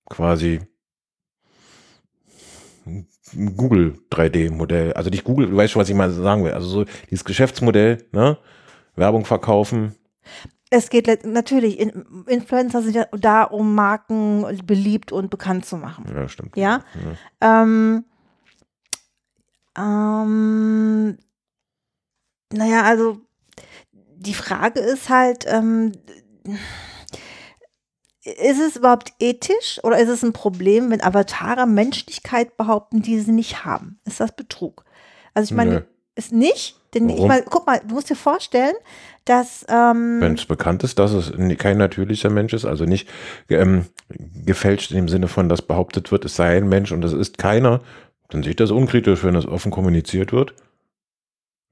quasi 0.08 0.61
Google 3.56 3.98
3D-Modell. 4.10 4.92
Also 4.94 5.10
nicht 5.10 5.24
Google, 5.24 5.50
du 5.50 5.56
weißt 5.56 5.72
schon, 5.72 5.80
was 5.80 5.88
ich 5.88 5.94
mal 5.94 6.10
sagen 6.10 6.44
will. 6.44 6.52
Also 6.52 6.68
so 6.68 6.84
dieses 7.10 7.24
Geschäftsmodell, 7.24 8.04
ne? 8.12 8.38
Werbung 8.96 9.24
verkaufen. 9.24 9.94
Es 10.70 10.88
geht 10.88 11.24
natürlich, 11.24 11.78
in, 11.78 12.24
Influencer 12.26 12.82
sind 12.82 12.94
ja 12.94 13.06
da, 13.12 13.44
um 13.44 13.74
Marken 13.74 14.46
beliebt 14.64 15.12
und 15.12 15.30
bekannt 15.30 15.66
zu 15.66 15.76
machen. 15.76 16.04
Ja, 16.14 16.28
stimmt. 16.28 16.56
Ja. 16.56 16.82
Ähm, 17.40 18.04
ähm, 19.76 21.18
naja, 22.52 22.82
also 22.84 23.20
die 23.92 24.34
Frage 24.34 24.80
ist 24.80 25.08
halt, 25.08 25.44
ähm, 25.48 25.92
ist 28.24 28.60
es 28.60 28.76
überhaupt 28.76 29.12
ethisch 29.18 29.80
oder 29.82 29.98
ist 29.98 30.08
es 30.08 30.22
ein 30.22 30.32
Problem, 30.32 30.90
wenn 30.90 31.02
Avatare 31.02 31.66
Menschlichkeit 31.66 32.56
behaupten, 32.56 33.02
die 33.02 33.18
sie 33.18 33.32
nicht 33.32 33.64
haben? 33.64 33.98
Ist 34.04 34.20
das 34.20 34.32
Betrug? 34.32 34.84
Also 35.34 35.52
ich 35.52 35.56
meine, 35.56 35.70
Nö. 35.70 35.80
ist 36.14 36.32
nicht, 36.32 36.76
denn 36.94 37.08
ich 37.08 37.16
Warum? 37.16 37.28
meine, 37.28 37.44
guck 37.48 37.66
mal, 37.66 37.80
du 37.86 37.94
musst 37.94 38.10
dir 38.10 38.16
vorstellen, 38.16 38.74
dass 39.24 39.64
ähm, 39.68 40.20
Wenn 40.20 40.34
es 40.34 40.46
bekannt 40.46 40.84
ist, 40.84 40.98
dass 40.98 41.12
es 41.12 41.32
kein 41.58 41.78
natürlicher 41.78 42.30
Mensch 42.30 42.52
ist, 42.52 42.64
also 42.64 42.84
nicht 42.84 43.08
ähm, 43.48 43.86
gefälscht 44.44 44.92
dem 44.92 45.08
Sinne 45.08 45.28
von, 45.28 45.48
dass 45.48 45.62
behauptet 45.62 46.12
wird, 46.12 46.24
es 46.24 46.36
sei 46.36 46.56
ein 46.56 46.68
Mensch 46.68 46.92
und 46.92 47.04
es 47.04 47.12
ist 47.12 47.38
keiner, 47.38 47.80
dann 48.28 48.42
sehe 48.42 48.50
ich 48.50 48.56
das 48.56 48.70
unkritisch, 48.70 49.24
wenn 49.24 49.34
das 49.34 49.46
offen 49.46 49.72
kommuniziert 49.72 50.32
wird. 50.32 50.54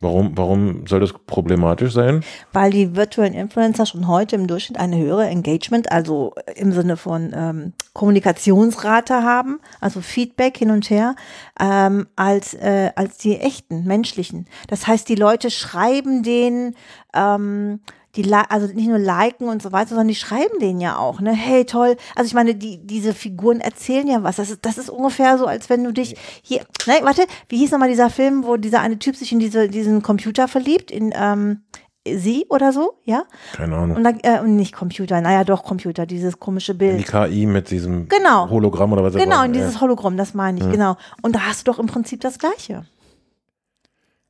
Warum, 0.01 0.37
warum 0.37 0.87
soll 0.87 1.01
das 1.01 1.13
problematisch 1.27 1.93
sein? 1.93 2.25
weil 2.53 2.71
die 2.71 2.97
virtuellen 2.97 3.35
Influencer 3.35 3.87
schon 3.87 4.09
heute 4.09 4.37
im 4.37 4.47
Durchschnitt 4.47 4.79
eine 4.79 4.99
höhere 4.99 5.27
Engagement, 5.27 5.93
also 5.93 6.35
im 6.57 6.73
Sinne 6.73 6.97
von 6.97 7.33
ähm, 7.35 7.73
Kommunikationsrate 7.93 9.23
haben, 9.23 9.61
also 9.81 10.01
Feedback 10.01 10.57
hin 10.57 10.71
und 10.71 10.91
her, 10.91 11.17
ähm, 11.61 12.07
als, 12.17 12.55
äh, 12.55 12.91
als 12.97 13.19
die 13.19 13.39
echten 13.39 13.85
menschlichen. 13.85 14.47
Das 14.69 14.87
heißt, 14.87 15.09
die 15.09 15.15
Leute 15.15 15.51
schreiben 15.51 16.23
denen, 16.23 16.77
ähm, 17.15 17.81
die 18.17 18.33
also 18.33 18.67
nicht 18.67 18.89
nur 18.89 18.99
liken 18.99 19.49
und 19.49 19.63
so 19.63 19.73
weiter, 19.73 19.91
sondern 19.91 20.09
die 20.09 20.15
schreiben 20.15 20.59
denen 20.61 20.81
ja 20.81 20.97
auch, 20.97 21.21
ne? 21.21 21.33
Hey, 21.33 21.65
toll. 21.65 21.97
Also 22.17 22.27
ich 22.27 22.35
meine, 22.35 22.55
die, 22.55 22.79
diese 22.85 23.15
Figuren 23.15 23.61
erzählen 23.61 24.07
ja 24.09 24.23
was. 24.23 24.37
Das 24.37 24.51
ist, 24.51 24.65
das 24.67 24.79
ist 24.79 24.91
ungefähr 24.91 25.39
so, 25.39 25.47
als 25.47 25.71
wenn 25.71 25.85
du 25.85 25.93
dich 25.93 26.17
hier, 26.43 26.61
ne, 26.87 26.95
warte, 27.03 27.25
wie 27.49 27.59
hieß 27.59 27.71
nochmal 27.71 27.89
dieser 27.89 28.11
Film, 28.11 28.45
wo 28.45 28.57
dieser 28.57 28.81
eine 28.81 28.99
Typ 28.99 29.17
sich 29.17 29.31
in 29.33 29.39
diese, 29.39 29.69
diesen 29.69 30.03
Computer 30.03 30.49
verliebt, 30.49 30.91
in 30.91 31.13
ähm, 31.15 31.63
sie 32.09 32.47
oder 32.49 32.73
so, 32.73 32.95
ja? 33.05 33.25
Keine 33.53 33.77
Ahnung. 33.77 33.97
Und 33.99 34.05
dann, 34.05 34.19
äh, 34.21 34.43
nicht 34.43 34.75
Computer, 34.75 35.21
naja, 35.21 35.45
doch 35.45 35.63
Computer, 35.63 36.07
dieses 36.07 36.41
komische 36.41 36.73
Die 36.75 36.79
Bild. 36.79 37.07
KI 37.07 37.47
mit 37.47 37.71
diesem 37.71 38.09
Genau. 38.09 38.49
Hologramm 38.49 38.93
oder 38.93 39.05
was 39.05 39.15
auch 39.15 39.19
Genau, 39.19 39.37
immer. 39.37 39.45
in 39.45 39.53
dieses 39.53 39.81
Hologramm, 39.81 40.17
das 40.17 40.35
meine 40.35 40.59
ich, 40.61 40.71
genau. 40.71 40.97
Und 41.23 41.37
da 41.37 41.47
hast 41.47 41.67
du 41.67 41.73
doch 41.73 41.79
im 41.79 41.87
Prinzip 41.87 42.21
das 42.23 42.39
Gleiche. 42.39 42.87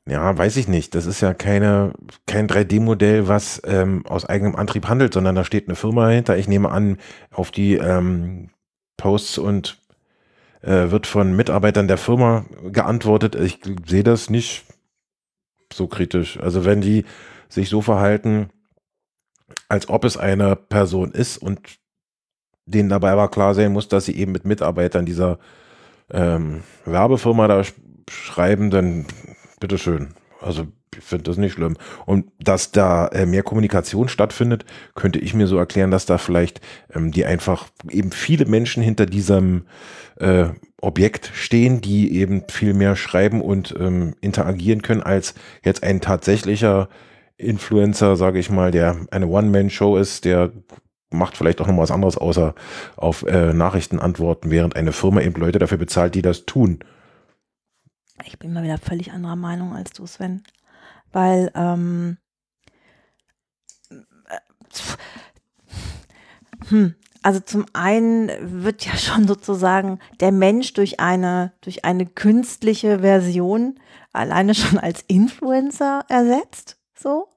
Ja, 0.07 0.37
weiß 0.37 0.57
ich 0.57 0.67
nicht. 0.67 0.95
Das 0.95 1.07
ist 1.07 1.21
ja 1.21 1.35
keine, 1.35 1.93
kein 2.27 2.49
3D-Modell, 2.49 3.29
was 3.29 3.61
ähm, 3.65 4.05
aus 4.07 4.25
eigenem 4.25 4.57
Antrieb 4.57 4.89
handelt, 4.89 5.15
sondern 5.15 5.35
da 5.35 5.45
steht 5.45 5.69
eine 5.69 5.77
Firma 5.77 6.09
hinter. 6.09 6.37
Ich 6.37 6.49
nehme 6.49 6.71
an, 6.71 6.99
auf 7.31 7.51
die 7.51 7.75
ähm, 7.75 8.51
Posts 8.97 9.39
und 9.39 9.79
äh, 10.63 10.91
wird 10.91 11.07
von 11.07 11.37
Mitarbeitern 11.37 11.87
der 11.89 11.99
Firma 11.99 12.45
geantwortet. 12.71 13.35
Ich 13.35 13.61
sehe 13.87 14.03
das 14.03 14.31
nicht 14.31 14.65
so 15.73 15.87
kritisch. 15.87 16.39
Also 16.41 16.65
wenn 16.65 16.81
die 16.81 17.05
sich 17.49 17.69
so 17.69 17.83
verhalten, 17.83 18.51
als 19.69 19.89
ob 19.89 20.05
es 20.05 20.17
eine 20.17 20.57
Person 20.57 21.13
ist 21.13 21.39
und 21.39 21.61
denen 22.67 22.89
dabei 22.89 23.11
aber 23.11 23.29
klar 23.29 23.55
sein 23.55 23.73
muss, 23.73 23.89
dass 23.89 24.05
sie 24.05 24.17
eben 24.17 24.33
mit 24.33 24.45
Mitarbeitern 24.45 25.07
dieser 25.07 25.39
ähm, 26.11 26.63
Werbefirma 26.85 27.49
da 27.49 27.65
sch 27.65 27.75
schreiben, 28.09 28.71
dann 28.71 29.07
bitteschön. 29.61 30.15
Also 30.41 30.67
ich 30.97 31.05
finde 31.05 31.25
das 31.25 31.37
nicht 31.37 31.53
schlimm. 31.53 31.77
Und 32.07 32.27
dass 32.41 32.73
da 32.73 33.07
äh, 33.09 33.27
mehr 33.27 33.43
Kommunikation 33.43 34.09
stattfindet, 34.09 34.65
könnte 34.95 35.19
ich 35.19 35.35
mir 35.35 35.47
so 35.47 35.57
erklären, 35.57 35.91
dass 35.91 36.07
da 36.07 36.19
vielleicht 36.19 36.61
ähm, 36.93 37.13
die 37.13 37.25
einfach 37.25 37.69
eben 37.89 38.11
viele 38.11 38.47
Menschen 38.47 38.83
hinter 38.83 39.07
diesem 39.07 39.67
äh, 40.17 40.47
Objekt 40.81 41.31
stehen, 41.35 41.81
die 41.81 42.17
eben 42.17 42.45
viel 42.49 42.75
mehr 42.75 42.97
schreiben 42.97 43.41
und 43.41 43.75
ähm, 43.79 44.15
interagieren 44.21 44.83
können, 44.83 45.03
als 45.03 45.35
jetzt 45.63 45.83
ein 45.83 46.01
tatsächlicher 46.01 46.89
Influencer, 47.37 48.17
sage 48.17 48.39
ich 48.39 48.51
mal, 48.51 48.71
der 48.71 48.97
eine 49.11 49.27
One-Man-Show 49.27 49.97
ist, 49.97 50.25
der 50.25 50.53
macht 51.11 51.37
vielleicht 51.37 51.61
auch 51.61 51.67
noch 51.67 51.79
was 51.79 51.91
anderes, 51.91 52.17
außer 52.17 52.55
auf 52.97 53.25
äh, 53.25 53.53
Nachrichten 53.53 53.99
antworten, 53.99 54.51
während 54.51 54.77
eine 54.77 54.93
Firma 54.93 55.21
eben 55.21 55.41
Leute 55.41 55.59
dafür 55.59 55.79
bezahlt, 55.79 56.15
die 56.15 56.23
das 56.23 56.47
tun. 56.47 56.81
Ich 58.27 58.39
bin 58.39 58.53
mal 58.53 58.63
wieder 58.63 58.79
völlig 58.79 59.13
anderer 59.13 59.37
Meinung 59.37 59.75
als 59.75 59.93
du, 59.93 60.07
Sven. 60.07 60.43
Weil, 61.13 61.51
ähm, 61.55 62.19
äh, 63.91 64.39
hm, 66.69 66.95
also 67.23 67.41
zum 67.41 67.67
einen 67.73 68.31
wird 68.63 68.87
ja 68.87 68.97
schon 68.97 69.27
sozusagen 69.27 69.99
der 70.21 70.33
Mensch 70.33 70.73
durch 70.73 71.01
eine, 71.01 71.53
durch 71.61 71.85
eine 71.85 72.07
künstliche 72.07 73.01
Version 73.01 73.79
alleine 74.13 74.55
schon 74.55 74.79
als 74.79 75.05
Influencer 75.07 76.05
ersetzt, 76.09 76.79
so. 76.95 77.29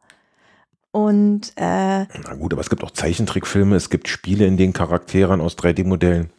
Und 0.92 1.54
äh, 1.56 2.06
Na 2.06 2.36
gut, 2.38 2.54
aber 2.54 2.62
es 2.62 2.70
gibt 2.70 2.84
auch 2.84 2.92
Zeichentrickfilme, 2.92 3.76
es 3.76 3.90
gibt 3.90 4.08
Spiele, 4.08 4.46
in 4.46 4.58
denen 4.58 4.74
Charakteren 4.74 5.42
aus 5.42 5.58
3D-Modellen 5.58 6.32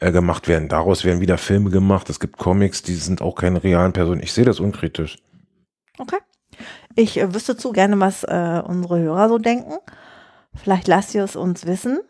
äh, 0.00 0.12
gemacht 0.12 0.48
werden. 0.48 0.68
Daraus 0.68 1.04
werden 1.04 1.20
wieder 1.20 1.38
Filme 1.38 1.70
gemacht. 1.70 2.10
Es 2.10 2.20
gibt 2.20 2.38
Comics, 2.38 2.82
die 2.82 2.94
sind 2.94 3.22
auch 3.22 3.34
keine 3.34 3.62
realen 3.62 3.92
Personen. 3.92 4.22
Ich 4.22 4.32
sehe 4.32 4.44
das 4.44 4.60
unkritisch. 4.60 5.18
Okay. 5.98 6.18
Ich 6.94 7.18
äh, 7.18 7.34
wüsste 7.34 7.56
zu 7.56 7.72
gerne, 7.72 7.98
was 8.00 8.24
äh, 8.24 8.62
unsere 8.64 8.98
Hörer 8.98 9.28
so 9.28 9.38
denken. 9.38 9.74
Vielleicht 10.54 10.86
lasst 10.86 11.14
ihr 11.14 11.24
es 11.24 11.36
uns 11.36 11.66
wissen. 11.66 12.00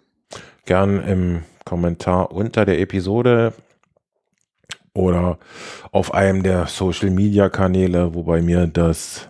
Gern 0.66 1.02
im 1.02 1.42
Kommentar 1.64 2.32
unter 2.32 2.64
der 2.64 2.78
Episode 2.80 3.54
oder 4.94 5.38
auf 5.90 6.14
einem 6.14 6.42
der 6.42 6.66
Social-Media-Kanäle, 6.66 8.14
wobei 8.14 8.42
mir 8.42 8.66
das 8.66 9.28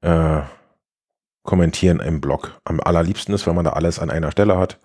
äh, 0.00 0.40
Kommentieren 1.44 2.00
im 2.00 2.20
Blog 2.20 2.60
am 2.64 2.80
allerliebsten 2.80 3.34
ist, 3.34 3.46
weil 3.46 3.54
man 3.54 3.64
da 3.64 3.74
alles 3.74 3.98
an 3.98 4.10
einer 4.10 4.32
Stelle 4.32 4.58
hat 4.58 4.78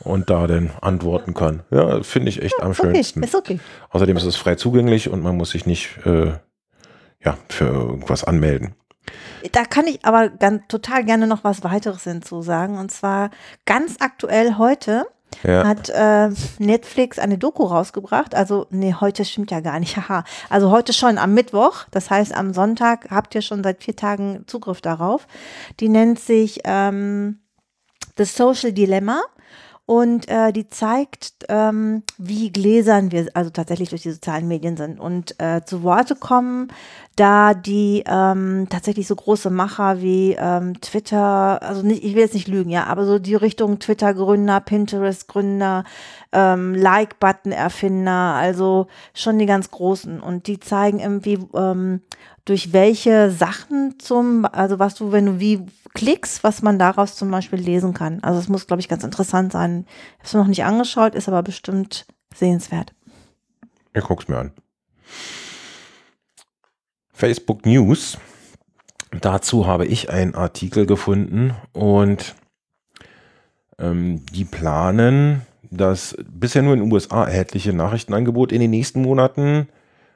und 0.00 0.30
da 0.30 0.46
dann 0.46 0.70
antworten 0.80 1.34
kann. 1.34 1.64
Ja, 1.70 2.02
finde 2.02 2.30
ich 2.30 2.40
echt 2.40 2.60
am 2.62 2.72
Ist 2.72 2.80
okay, 2.80 2.94
schönsten. 2.94 3.22
ist 3.22 3.34
okay. 3.34 3.60
Außerdem 3.90 4.16
ist 4.16 4.24
es 4.24 4.36
frei 4.36 4.54
zugänglich 4.54 5.10
und 5.10 5.22
man 5.22 5.36
muss 5.36 5.50
sich 5.50 5.66
nicht 5.66 5.98
äh, 6.06 6.32
ja, 7.24 7.36
für 7.48 7.64
irgendwas 7.66 8.24
anmelden. 8.24 8.74
Da 9.52 9.64
kann 9.64 9.86
ich 9.86 10.04
aber 10.04 10.30
ganz, 10.30 10.62
total 10.68 11.04
gerne 11.04 11.26
noch 11.26 11.44
was 11.44 11.64
weiteres 11.64 12.04
hinzusagen. 12.04 12.78
Und 12.78 12.90
zwar 12.90 13.30
ganz 13.66 13.96
aktuell 14.00 14.56
heute 14.56 15.06
Ja, 15.42 15.66
hat 15.66 15.88
äh, 15.90 16.30
Netflix 16.58 17.18
eine 17.18 17.38
Doku 17.38 17.64
rausgebracht. 17.64 18.34
Also, 18.34 18.66
nee, 18.70 18.94
heute 18.98 19.24
stimmt 19.24 19.50
ja 19.50 19.60
gar 19.60 19.80
nicht. 19.80 19.96
Haha. 20.08 20.24
Also 20.50 20.70
heute 20.70 20.92
schon 20.92 21.18
am 21.18 21.34
Mittwoch. 21.34 21.84
Das 21.90 22.10
heißt, 22.10 22.34
am 22.34 22.54
Sonntag 22.54 23.10
habt 23.10 23.34
ihr 23.34 23.42
schon 23.42 23.62
seit 23.62 23.82
vier 23.82 23.96
Tagen 23.96 24.44
Zugriff 24.46 24.80
darauf. 24.80 25.26
Die 25.80 25.88
nennt 25.88 26.18
sich 26.18 26.60
ähm, 26.64 27.40
The 28.16 28.24
Social 28.24 28.72
Dilemma. 28.72 29.22
Und 29.86 30.30
äh, 30.30 30.50
die 30.50 30.70
zeigt, 30.70 31.44
ähm, 31.50 32.04
wie 32.16 32.50
gläsern 32.50 33.12
wir 33.12 33.28
also 33.34 33.50
tatsächlich 33.50 33.90
durch 33.90 34.00
die 34.00 34.12
sozialen 34.12 34.48
Medien 34.48 34.78
sind 34.78 34.98
und 34.98 35.38
äh, 35.38 35.60
zu 35.62 35.82
Worte 35.82 36.16
kommen, 36.16 36.68
da 37.16 37.54
die 37.54 38.02
ähm, 38.06 38.66
tatsächlich 38.70 39.06
so 39.06 39.16
große 39.16 39.50
Macher 39.50 40.00
wie 40.00 40.36
ähm, 40.38 40.80
Twitter, 40.80 41.62
also 41.62 41.82
nicht, 41.82 42.04
ich 42.04 42.14
will 42.14 42.22
jetzt 42.22 42.34
nicht 42.34 42.48
lügen, 42.48 42.70
ja, 42.70 42.84
aber 42.84 43.06
so 43.06 43.18
die 43.18 43.34
Richtung 43.34 43.78
Twitter-Gründer, 43.78 44.60
Pinterest-Gründer, 44.60 45.84
ähm, 46.32 46.74
Like-Button-Erfinder, 46.74 48.34
also 48.34 48.88
schon 49.14 49.38
die 49.38 49.46
ganz 49.46 49.70
großen. 49.70 50.20
Und 50.20 50.46
die 50.46 50.60
zeigen 50.60 51.00
irgendwie, 51.00 51.38
ähm, 51.54 52.00
durch 52.44 52.72
welche 52.72 53.30
Sachen 53.30 53.98
zum, 53.98 54.44
also 54.44 54.78
was 54.78 54.94
du, 54.94 55.12
wenn 55.12 55.26
du 55.26 55.40
wie 55.40 55.64
klickst, 55.94 56.44
was 56.44 56.60
man 56.60 56.78
daraus 56.78 57.16
zum 57.16 57.30
Beispiel 57.30 57.58
lesen 57.58 57.94
kann. 57.94 58.22
Also 58.22 58.38
es 58.38 58.48
muss, 58.48 58.66
glaube 58.66 58.80
ich, 58.80 58.88
ganz 58.88 59.04
interessant 59.04 59.52
sein. 59.52 59.86
Habe 60.18 60.24
es 60.24 60.34
noch 60.34 60.46
nicht 60.46 60.64
angeschaut, 60.64 61.14
ist 61.14 61.28
aber 61.28 61.42
bestimmt 61.42 62.06
sehenswert. 62.34 62.92
ich 63.94 64.04
guck's 64.04 64.28
mir 64.28 64.38
an. 64.38 64.52
Facebook 67.14 67.64
News. 67.64 68.18
Dazu 69.20 69.66
habe 69.66 69.86
ich 69.86 70.10
einen 70.10 70.34
Artikel 70.34 70.84
gefunden 70.84 71.54
und 71.72 72.34
ähm, 73.78 74.26
die 74.26 74.44
planen, 74.44 75.42
das 75.70 76.16
bisher 76.28 76.62
nur 76.62 76.74
in 76.74 76.80
den 76.80 76.92
USA 76.92 77.24
erhältliche 77.24 77.72
Nachrichtenangebot 77.72 78.52
in 78.52 78.60
den 78.60 78.70
nächsten 78.70 79.00
Monaten 79.00 79.68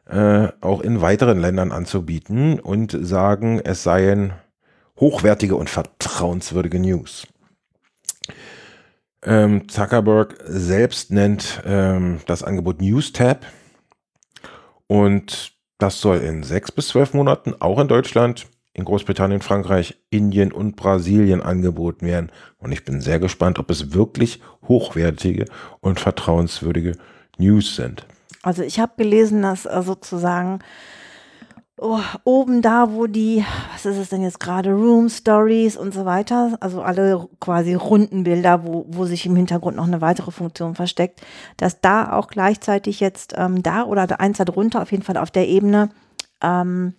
äh, 0.06 0.48
auch 0.60 0.80
in 0.80 1.00
weiteren 1.00 1.38
Ländern 1.38 1.70
anzubieten 1.70 2.58
und 2.58 2.96
sagen, 3.00 3.60
es 3.62 3.84
seien 3.84 4.32
hochwertige 4.98 5.54
und 5.54 5.70
vertrauenswürdige 5.70 6.80
News. 6.80 7.26
Ähm, 9.22 9.68
Zuckerberg 9.68 10.36
selbst 10.44 11.12
nennt 11.12 11.62
ähm, 11.64 12.20
das 12.26 12.42
Angebot 12.42 12.80
News 12.80 13.12
Tab 13.12 13.46
und 14.86 15.57
das 15.78 16.00
soll 16.00 16.18
in 16.18 16.42
sechs 16.42 16.72
bis 16.72 16.88
zwölf 16.88 17.14
Monaten 17.14 17.54
auch 17.60 17.78
in 17.78 17.88
Deutschland, 17.88 18.46
in 18.74 18.84
Großbritannien, 18.84 19.40
Frankreich, 19.40 19.96
Indien 20.10 20.52
und 20.52 20.76
Brasilien 20.76 21.42
angeboten 21.42 22.06
werden. 22.06 22.30
Und 22.58 22.72
ich 22.72 22.84
bin 22.84 23.00
sehr 23.00 23.18
gespannt, 23.18 23.58
ob 23.58 23.70
es 23.70 23.92
wirklich 23.92 24.40
hochwertige 24.66 25.46
und 25.80 25.98
vertrauenswürdige 25.98 26.96
News 27.38 27.76
sind. 27.76 28.06
Also 28.42 28.62
ich 28.62 28.78
habe 28.78 28.92
gelesen, 28.96 29.42
dass 29.42 29.66
äh, 29.66 29.82
sozusagen 29.82 30.60
oh, 31.78 32.00
oben 32.24 32.62
da, 32.62 32.92
wo 32.92 33.06
die, 33.06 33.44
was 33.72 33.86
ist 33.86 33.96
es 33.96 34.08
denn 34.08 34.22
jetzt 34.22 34.40
gerade, 34.40 34.70
Room 34.70 35.08
Stories 35.08 35.76
und 35.76 35.94
so 35.94 36.04
weiter, 36.04 36.56
also 36.60 36.82
alle 36.82 37.28
quasi 37.40 37.74
runden 37.74 38.24
Bilder, 38.24 38.64
wo, 38.64 38.86
wo 38.88 39.04
sich 39.04 39.26
im 39.26 39.36
Hintergrund 39.36 39.76
noch 39.76 39.86
eine 39.86 40.00
weitere 40.00 40.30
Funktion 40.30 40.74
versteckt, 40.74 41.20
dass 41.56 41.80
da 41.80 42.12
auch 42.12 42.28
gleichzeitig 42.28 43.00
jetzt 43.00 43.34
ähm, 43.36 43.62
da 43.62 43.84
oder 43.84 44.20
eins 44.20 44.38
darunter, 44.38 44.82
auf 44.82 44.90
jeden 44.90 45.04
Fall 45.04 45.16
auf 45.16 45.30
der 45.30 45.48
Ebene, 45.48 45.90
ähm, 46.42 46.94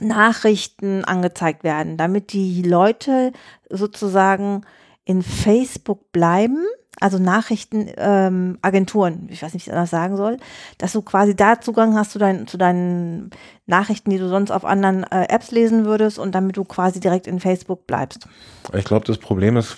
Nachrichten 0.00 1.04
angezeigt 1.04 1.64
werden, 1.64 1.96
damit 1.96 2.32
die 2.32 2.62
Leute 2.62 3.32
sozusagen 3.70 4.62
in 5.04 5.22
Facebook 5.22 6.12
bleiben 6.12 6.66
also 7.00 7.18
Nachrichtenagenturen, 7.18 9.14
ähm, 9.14 9.28
ich 9.30 9.42
weiß 9.42 9.54
nicht, 9.54 9.66
wie 9.66 9.70
ich 9.70 9.76
das 9.76 9.90
sagen 9.90 10.16
soll, 10.16 10.38
dass 10.78 10.92
du 10.92 11.02
quasi 11.02 11.36
da 11.36 11.60
Zugang 11.60 11.96
hast 11.96 12.12
zu, 12.12 12.18
dein, 12.18 12.46
zu 12.46 12.58
deinen 12.58 13.30
Nachrichten, 13.66 14.10
die 14.10 14.18
du 14.18 14.28
sonst 14.28 14.50
auf 14.50 14.64
anderen 14.64 15.04
äh, 15.04 15.26
Apps 15.28 15.50
lesen 15.50 15.84
würdest 15.84 16.18
und 16.18 16.34
damit 16.34 16.56
du 16.56 16.64
quasi 16.64 17.00
direkt 17.00 17.26
in 17.26 17.40
Facebook 17.40 17.86
bleibst. 17.86 18.26
Ich 18.74 18.84
glaube, 18.84 19.06
das 19.06 19.18
Problem 19.18 19.56
ist 19.56 19.76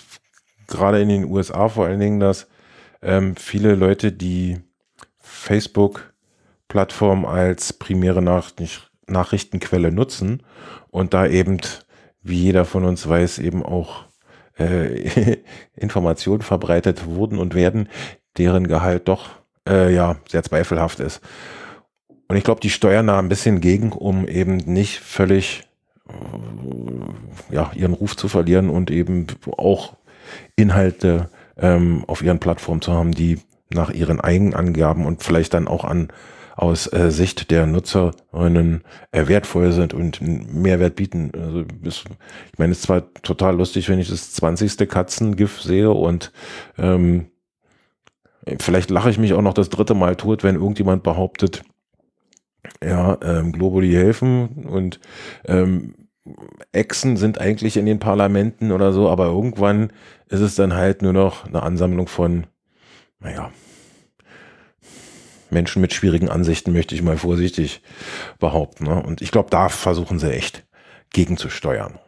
gerade 0.67 1.01
in 1.01 1.09
den 1.09 1.25
USA 1.25 1.69
vor 1.69 1.85
allen 1.85 1.99
Dingen, 1.99 2.19
dass 2.19 2.47
ähm, 3.01 3.35
viele 3.35 3.75
Leute 3.75 4.11
die 4.11 4.59
Facebook-Plattform 5.19 7.25
als 7.25 7.73
primäre 7.73 8.21
Nach 8.21 8.51
Nachrichtenquelle 9.07 9.91
nutzen 9.91 10.43
und 10.89 11.13
da 11.13 11.27
eben, 11.27 11.59
wie 12.21 12.43
jeder 12.43 12.65
von 12.65 12.85
uns 12.85 13.07
weiß, 13.07 13.39
eben 13.39 13.63
auch 13.63 14.05
äh, 14.61 15.37
Informationen 15.75 16.41
verbreitet 16.41 17.05
wurden 17.05 17.37
und 17.37 17.55
werden, 17.55 17.89
deren 18.37 18.67
Gehalt 18.67 19.07
doch 19.07 19.29
äh, 19.67 19.93
ja 19.93 20.17
sehr 20.29 20.43
zweifelhaft 20.43 20.99
ist. 20.99 21.21
Und 22.27 22.37
ich 22.37 22.43
glaube, 22.43 22.61
die 22.61 22.69
steuern 22.69 23.07
da 23.07 23.19
ein 23.19 23.29
bisschen 23.29 23.59
gegen, 23.59 23.91
um 23.91 24.27
eben 24.27 24.57
nicht 24.57 24.99
völlig 24.99 25.63
äh, 26.07 27.53
ja, 27.53 27.71
ihren 27.75 27.93
Ruf 27.93 28.15
zu 28.15 28.27
verlieren 28.27 28.69
und 28.69 28.89
eben 28.89 29.27
auch 29.57 29.97
Inhalte 30.55 31.29
ähm, 31.57 32.05
auf 32.07 32.21
ihren 32.21 32.39
Plattformen 32.39 32.81
zu 32.81 32.93
haben, 32.93 33.11
die 33.11 33.39
nach 33.73 33.89
ihren 33.89 34.19
eigenen 34.19 34.53
Angaben 34.53 35.05
und 35.05 35.23
vielleicht 35.23 35.53
dann 35.53 35.67
auch 35.67 35.83
an 35.83 36.09
aus 36.55 36.91
äh, 36.91 37.11
Sicht 37.11 37.51
der 37.51 37.67
Nutzerinnen 37.67 38.83
äh, 39.11 39.27
wertvoll 39.27 39.71
sind 39.71 39.93
und 39.93 40.21
Mehrwert 40.21 40.95
bieten. 40.95 41.31
Also 41.33 41.65
ist, 41.83 42.05
ich 42.51 42.59
meine, 42.59 42.71
es 42.71 42.79
ist 42.79 42.83
zwar 42.83 43.13
total 43.13 43.55
lustig, 43.57 43.89
wenn 43.89 43.99
ich 43.99 44.09
das 44.09 44.33
20. 44.33 44.89
Katzengif 44.89 45.61
sehe 45.61 45.91
und 45.91 46.31
ähm, 46.77 47.27
vielleicht 48.59 48.89
lache 48.89 49.09
ich 49.09 49.17
mich 49.17 49.33
auch 49.33 49.41
noch 49.41 49.53
das 49.53 49.69
dritte 49.69 49.93
Mal 49.93 50.15
tot, 50.15 50.43
wenn 50.43 50.55
irgendjemand 50.55 51.03
behauptet, 51.03 51.63
ja, 52.83 53.17
ähm, 53.21 53.51
Globuli 53.51 53.91
helfen 53.91 54.65
und 54.65 54.99
ähm, 55.45 55.95
Echsen 56.71 57.17
sind 57.17 57.39
eigentlich 57.39 57.77
in 57.77 57.85
den 57.85 57.99
Parlamenten 57.99 58.71
oder 58.71 58.93
so, 58.93 59.09
aber 59.09 59.25
irgendwann 59.25 59.91
ist 60.27 60.41
es 60.41 60.55
dann 60.55 60.73
halt 60.73 61.01
nur 61.01 61.13
noch 61.13 61.45
eine 61.45 61.63
Ansammlung 61.63 62.07
von, 62.07 62.45
naja, 63.19 63.51
Menschen 65.51 65.81
mit 65.81 65.93
schwierigen 65.93 66.29
Ansichten, 66.29 66.73
möchte 66.73 66.95
ich 66.95 67.01
mal 67.01 67.17
vorsichtig 67.17 67.81
behaupten. 68.39 68.85
Ne? 68.85 69.01
Und 69.01 69.21
ich 69.21 69.31
glaube, 69.31 69.49
da 69.49 69.69
versuchen 69.69 70.19
sie 70.19 70.31
echt 70.31 70.65
gegenzusteuern. 71.11 71.99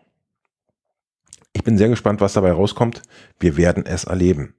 Ich 1.54 1.64
bin 1.64 1.78
sehr 1.78 1.90
gespannt, 1.90 2.20
was 2.20 2.34
dabei 2.34 2.52
rauskommt. 2.52 3.02
Wir 3.40 3.58
werden 3.58 3.86
es 3.86 4.06
erleben. 4.06 4.56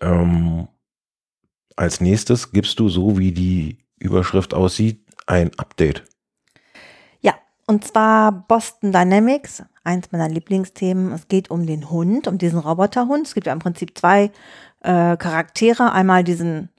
Ähm, 0.00 0.68
als 1.76 2.00
nächstes 2.00 2.52
gibst 2.52 2.78
du, 2.80 2.88
so 2.88 3.16
wie 3.18 3.32
die 3.32 3.78
Überschrift 3.98 4.54
aussieht, 4.54 5.04
ein 5.26 5.50
Update. 5.58 6.04
Ja, 7.20 7.34
und 7.66 7.86
zwar 7.86 8.32
Boston 8.32 8.92
Dynamics, 8.92 9.62
eins 9.84 10.10
meiner 10.10 10.28
Lieblingsthemen. 10.28 11.12
Es 11.12 11.28
geht 11.28 11.50
um 11.50 11.66
den 11.66 11.90
Hund, 11.90 12.26
um 12.26 12.38
diesen 12.38 12.58
Roboterhund. 12.58 13.28
Es 13.28 13.34
gibt 13.34 13.46
ja 13.46 13.52
im 13.52 13.60
Prinzip 13.60 13.96
zwei 13.96 14.32
äh, 14.80 15.16
Charaktere. 15.16 15.92
Einmal 15.92 16.24
diesen 16.24 16.71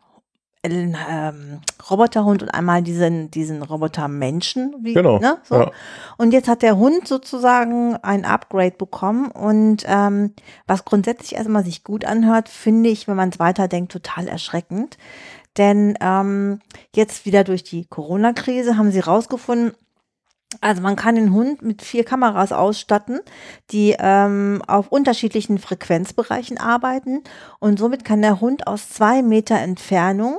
ähm, 0.66 1.60
Roboterhund 1.90 2.42
und 2.42 2.50
einmal 2.50 2.82
diesen, 2.82 3.30
diesen 3.32 3.62
Robotermenschen. 3.62 4.76
Wie, 4.80 4.94
genau. 4.94 5.20
Ne, 5.20 5.38
so. 5.44 5.56
ja. 5.56 5.72
Und 6.18 6.32
jetzt 6.32 6.48
hat 6.48 6.62
der 6.62 6.78
Hund 6.78 7.08
sozusagen 7.08 7.98
ein 7.98 8.26
Upgrade 8.26 8.76
bekommen 8.78 9.30
und 9.30 9.84
ähm, 9.86 10.34
was 10.66 10.86
grundsätzlich 10.86 11.36
erstmal 11.36 11.66
sich 11.66 11.84
gut 11.84 12.06
anhört, 12.06 12.50
finde 12.50 12.90
ich, 12.90 13.08
wenn 13.08 13.18
man 13.18 13.30
es 13.30 13.40
weiterdenkt, 13.40 13.92
total 13.92 14.28
erschreckend. 14.28 14.98
Denn 15.58 15.96
ähm, 16.02 16.62
jetzt 16.96 17.26
wieder 17.26 17.44
durch 17.44 17.64
die 17.64 17.86
Corona-Krise 17.86 18.78
haben 18.78 18.92
sie 18.92 19.02
rausgefunden, 19.02 19.74
also 20.62 20.82
man 20.82 20.96
kann 20.96 21.16
den 21.16 21.34
Hund 21.34 21.62
mit 21.62 21.82
vier 21.82 22.04
Kameras 22.04 22.52
ausstatten, 22.52 23.20
die 23.72 23.96
ähm, 24.00 24.62
auf 24.68 24.92
unterschiedlichen 24.92 25.58
Frequenzbereichen 25.58 26.58
arbeiten 26.58 27.24
und 27.60 27.80
somit 27.80 28.06
kann 28.06 28.22
der 28.22 28.40
Hund 28.40 28.68
aus 28.68 28.90
zwei 28.90 29.22
Meter 29.22 29.56
Entfernung 29.56 30.38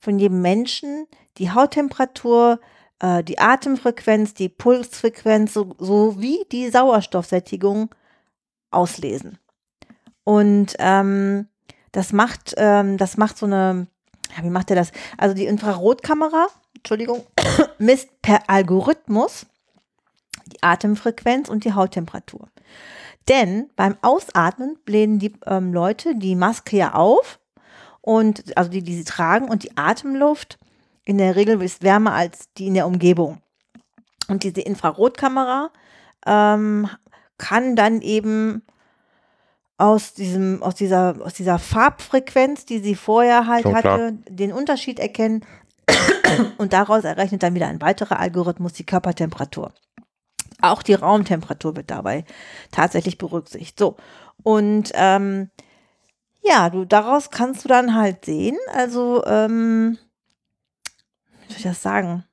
von 0.00 0.18
jedem 0.18 0.42
Menschen 0.42 1.06
die 1.38 1.50
Hauttemperatur, 1.50 2.60
äh, 3.00 3.22
die 3.22 3.38
Atemfrequenz, 3.38 4.34
die 4.34 4.48
Pulsfrequenz 4.48 5.54
so, 5.54 5.74
sowie 5.78 6.44
die 6.50 6.70
Sauerstoffsättigung 6.70 7.94
auslesen. 8.70 9.38
Und 10.24 10.74
ähm, 10.78 11.48
das 11.92 12.12
macht, 12.12 12.54
ähm, 12.56 12.96
das 12.96 13.16
macht 13.16 13.38
so 13.38 13.46
eine, 13.46 13.88
ja, 14.36 14.44
wie 14.44 14.50
macht 14.50 14.70
er 14.70 14.76
das? 14.76 14.92
Also 15.18 15.34
die 15.34 15.46
Infrarotkamera, 15.46 16.48
Entschuldigung, 16.76 17.24
misst 17.78 18.22
per 18.22 18.48
Algorithmus 18.48 19.46
die 20.46 20.62
Atemfrequenz 20.62 21.48
und 21.48 21.64
die 21.64 21.74
Hauttemperatur. 21.74 22.48
Denn 23.28 23.70
beim 23.76 23.96
Ausatmen 24.02 24.78
blähen 24.84 25.18
die 25.18 25.32
ähm, 25.46 25.72
Leute 25.72 26.16
die 26.16 26.36
Maske 26.36 26.76
ja 26.76 26.94
auf 26.94 27.39
und 28.00 28.56
also 28.56 28.70
die, 28.70 28.82
die 28.82 28.96
sie 28.96 29.04
tragen 29.04 29.48
und 29.48 29.62
die 29.62 29.76
Atemluft 29.76 30.58
in 31.04 31.18
der 31.18 31.36
Regel 31.36 31.60
ist 31.62 31.82
wärmer 31.82 32.12
als 32.12 32.52
die 32.56 32.66
in 32.68 32.74
der 32.74 32.86
Umgebung. 32.86 33.40
Und 34.28 34.44
diese 34.44 34.60
Infrarotkamera 34.60 35.70
ähm, 36.26 36.88
kann 37.36 37.74
dann 37.74 38.00
eben 38.00 38.62
aus 39.76 40.12
diesem, 40.12 40.62
aus 40.62 40.74
dieser, 40.74 41.16
aus 41.22 41.34
dieser 41.34 41.58
Farbfrequenz, 41.58 42.66
die 42.66 42.80
sie 42.80 42.94
vorher 42.94 43.46
halt 43.46 43.62
Schon 43.62 43.74
hatte, 43.74 43.82
klar. 43.82 44.12
den 44.28 44.52
Unterschied 44.52 44.98
erkennen 44.98 45.44
und 46.58 46.72
daraus 46.74 47.04
errechnet 47.04 47.42
dann 47.42 47.54
wieder 47.54 47.66
ein 47.66 47.80
weiterer 47.80 48.20
Algorithmus 48.20 48.74
die 48.74 48.84
Körpertemperatur. 48.84 49.72
Auch 50.60 50.82
die 50.82 50.94
Raumtemperatur 50.94 51.76
wird 51.76 51.90
dabei 51.90 52.24
tatsächlich 52.70 53.16
berücksichtigt. 53.16 53.78
So. 53.78 53.96
Und 54.42 54.92
ähm, 54.94 55.50
ja, 56.42 56.70
du, 56.70 56.84
daraus 56.84 57.30
kannst 57.30 57.64
du 57.64 57.68
dann 57.68 57.94
halt 57.94 58.24
sehen, 58.24 58.56
also, 58.72 59.24
ähm, 59.26 59.98
wie 61.42 61.48
soll 61.48 61.56
ich 61.58 61.62
das 61.62 61.82
sagen? 61.82 62.24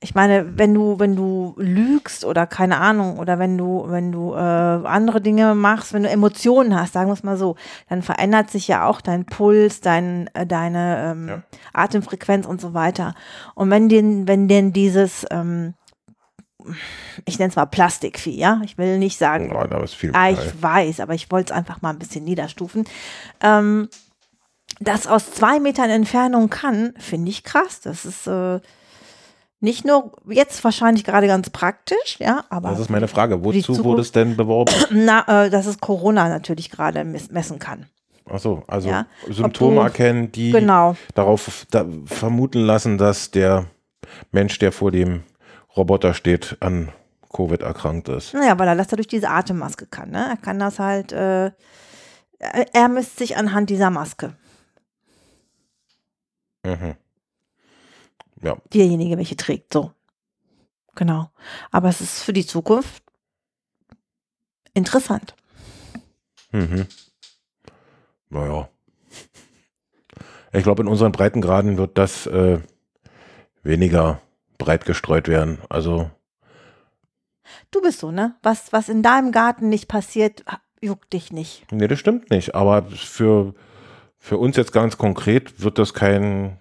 Ich 0.00 0.14
meine, 0.14 0.56
wenn 0.56 0.74
du, 0.74 1.00
wenn 1.00 1.16
du 1.16 1.54
lügst 1.56 2.24
oder 2.24 2.46
keine 2.46 2.78
Ahnung, 2.78 3.18
oder 3.18 3.40
wenn 3.40 3.58
du, 3.58 3.84
wenn 3.88 4.12
du 4.12 4.32
äh, 4.32 4.38
andere 4.38 5.20
Dinge 5.20 5.56
machst, 5.56 5.92
wenn 5.92 6.04
du 6.04 6.08
Emotionen 6.08 6.78
hast, 6.78 6.92
sagen 6.92 7.08
wir 7.08 7.14
es 7.14 7.24
mal 7.24 7.36
so, 7.36 7.56
dann 7.88 8.02
verändert 8.02 8.48
sich 8.48 8.68
ja 8.68 8.86
auch 8.86 9.00
dein 9.00 9.26
Puls, 9.26 9.80
dein, 9.80 10.30
äh, 10.34 10.46
deine 10.46 11.10
ähm, 11.10 11.28
ja. 11.28 11.42
Atemfrequenz 11.72 12.46
und 12.46 12.60
so 12.60 12.74
weiter. 12.74 13.14
Und 13.56 13.70
wenn 13.70 13.88
den, 13.88 14.28
wenn 14.28 14.46
denn 14.46 14.72
dieses 14.72 15.26
ähm, 15.32 15.74
ich 17.24 17.38
nenne 17.38 17.50
es 17.50 17.56
mal 17.56 17.66
Plastikvieh, 17.66 18.36
ja. 18.36 18.60
Ich 18.64 18.78
will 18.78 18.98
nicht 18.98 19.18
sagen. 19.18 19.54
Oh, 19.54 19.64
da 19.66 19.82
ist 19.82 19.94
viel 19.94 20.10
ah, 20.14 20.30
ich 20.30 20.62
weiß, 20.62 21.00
aber 21.00 21.14
ich 21.14 21.30
wollte 21.30 21.52
es 21.52 21.56
einfach 21.58 21.82
mal 21.82 21.90
ein 21.90 21.98
bisschen 21.98 22.24
niederstufen. 22.24 22.84
Ähm, 23.40 23.88
das 24.80 25.06
aus 25.06 25.30
zwei 25.32 25.60
Metern 25.60 25.90
Entfernung 25.90 26.50
kann, 26.50 26.94
finde 26.98 27.30
ich 27.30 27.44
krass. 27.44 27.80
Das 27.80 28.04
ist 28.04 28.26
äh, 28.26 28.60
nicht 29.60 29.84
nur 29.84 30.12
jetzt 30.28 30.62
wahrscheinlich 30.62 31.04
gerade 31.04 31.26
ganz 31.26 31.50
praktisch, 31.50 32.18
ja, 32.18 32.44
aber. 32.50 32.70
Das 32.70 32.80
ist 32.80 32.90
meine 32.90 33.08
Frage. 33.08 33.42
Wozu 33.44 33.82
wurde 33.84 34.02
es 34.02 34.12
denn 34.12 34.36
beworben? 34.36 34.72
Na, 34.90 35.46
äh, 35.46 35.50
dass 35.50 35.66
es 35.66 35.78
Corona 35.78 36.28
natürlich 36.28 36.70
gerade 36.70 37.04
mess- 37.04 37.30
messen 37.30 37.58
kann. 37.58 37.86
Achso, 38.26 38.62
also 38.68 38.88
Ja, 38.90 39.06
Symptome 39.28 39.76
du- 39.76 39.80
erkennen, 39.82 40.30
die 40.32 40.50
Genau. 40.52 40.96
darauf 41.14 41.66
da, 41.70 41.86
vermuten 42.04 42.60
lassen, 42.60 42.98
dass 42.98 43.30
der 43.30 43.66
Mensch, 44.32 44.58
der 44.58 44.70
vor 44.70 44.90
dem 44.90 45.22
Roboter 45.78 46.12
steht, 46.12 46.56
an 46.60 46.92
Covid 47.32 47.62
erkrankt 47.62 48.08
ist. 48.08 48.34
Naja, 48.34 48.58
weil 48.58 48.68
er 48.68 48.76
das 48.76 48.90
ja 48.90 48.96
durch 48.96 49.06
diese 49.06 49.30
Atemmaske 49.30 49.86
kann. 49.86 50.10
Ne? 50.10 50.28
Er 50.28 50.36
kann 50.36 50.58
das 50.58 50.78
halt, 50.78 51.12
äh, 51.12 51.46
er 52.38 52.74
er 52.74 52.88
misst 52.88 53.18
sich 53.18 53.36
anhand 53.36 53.70
dieser 53.70 53.90
Maske. 53.90 54.34
Mhm. 56.64 56.94
Ja, 58.42 58.56
Derjenige, 58.72 59.16
welche 59.16 59.36
trägt, 59.36 59.72
so. 59.72 59.92
Genau. 60.94 61.30
Aber 61.70 61.88
es 61.88 62.00
ist 62.00 62.22
für 62.22 62.32
die 62.32 62.46
Zukunft 62.46 63.02
interessant. 64.74 65.34
Mhm. 66.52 66.86
Naja. 68.30 68.68
Ich 70.52 70.62
glaube, 70.62 70.82
in 70.82 70.88
unseren 70.88 71.12
Breitengraden 71.12 71.76
wird 71.76 71.98
das 71.98 72.26
äh, 72.26 72.60
weniger 73.62 74.20
breit 74.58 74.84
gestreut 74.84 75.28
werden. 75.28 75.58
Also, 75.68 76.10
Du 77.70 77.80
bist 77.80 78.00
so, 78.00 78.10
ne? 78.10 78.34
Was, 78.42 78.72
was 78.72 78.88
in 78.88 79.02
deinem 79.02 79.32
Garten 79.32 79.68
nicht 79.68 79.88
passiert, 79.88 80.44
juckt 80.80 81.12
dich 81.12 81.32
nicht. 81.32 81.70
nee, 81.72 81.88
das 81.88 81.98
stimmt 81.98 82.30
nicht. 82.30 82.54
Aber 82.54 82.82
für, 82.82 83.54
für 84.18 84.36
uns 84.36 84.56
jetzt 84.56 84.72
ganz 84.72 84.98
konkret 84.98 85.62
wird 85.62 85.78
das 85.78 85.94
kein 85.94 86.58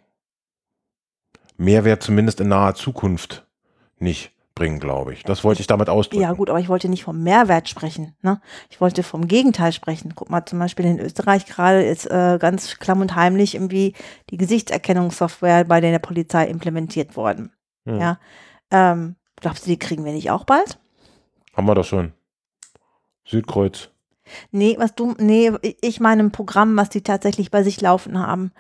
Mehrwert, 1.58 2.04
zumindest 2.04 2.40
in 2.40 2.50
naher 2.50 2.76
Zukunft, 2.76 3.46
nicht 4.00 4.32
bringen, 4.56 4.80
glaube 4.80 5.14
ich. 5.14 5.24
Das 5.24 5.44
wollte 5.44 5.62
ich 5.62 5.68
damit 5.68 5.88
ausdrücken. 5.90 6.24
Ja, 6.24 6.34
gut, 6.34 6.50
aber 6.50 6.60
ich 6.60 6.70
wollte 6.70 6.90
nicht 6.90 7.04
vom 7.04 7.22
Mehrwert 7.22 7.70
sprechen. 7.70 8.16
Ne? 8.22 8.42
Ich 8.70 8.82
wollte 8.82 9.04
vom 9.04 9.28
Gegenteil 9.28 9.72
sprechen. 9.72 10.14
Guck 10.16 10.30
mal, 10.30 10.46
zum 10.46 10.58
Beispiel 10.58 10.86
in 10.86 11.00
Österreich 11.00 11.46
gerade 11.46 11.84
ist 11.84 12.10
äh, 12.10 12.38
ganz 12.40 12.78
klamm 12.80 13.02
und 13.02 13.16
heimlich 13.16 13.56
irgendwie 13.56 13.94
die 14.30 14.38
Gesichtserkennungssoftware 14.38 15.66
bei 15.66 15.80
der 15.80 16.00
Polizei 16.00 16.48
implementiert 16.48 17.16
worden. 17.16 17.52
Hm. 17.88 18.00
Ja. 18.00 18.20
Ähm, 18.70 19.16
glaubst 19.38 19.66
du, 19.66 19.70
die 19.70 19.80
kriegen 19.80 20.06
wir 20.06 20.12
nicht 20.12 20.30
auch 20.30 20.44
bald? 20.44 20.78
Haben 21.56 21.68
wir 21.68 21.76
das 21.76 21.88
schon. 21.88 22.14
Südkreuz. 23.26 23.90
Nee, 24.52 24.76
was 24.78 24.94
du, 24.94 25.16
nee, 25.20 25.54
ich 25.82 26.02
meine 26.02 26.24
ein 26.24 26.32
Programm, 26.32 26.76
was 26.76 26.90
die 26.90 27.02
tatsächlich 27.02 27.50
bei 27.50 27.64
sich 27.64 27.80
laufen 27.80 28.20
haben, 28.20 28.52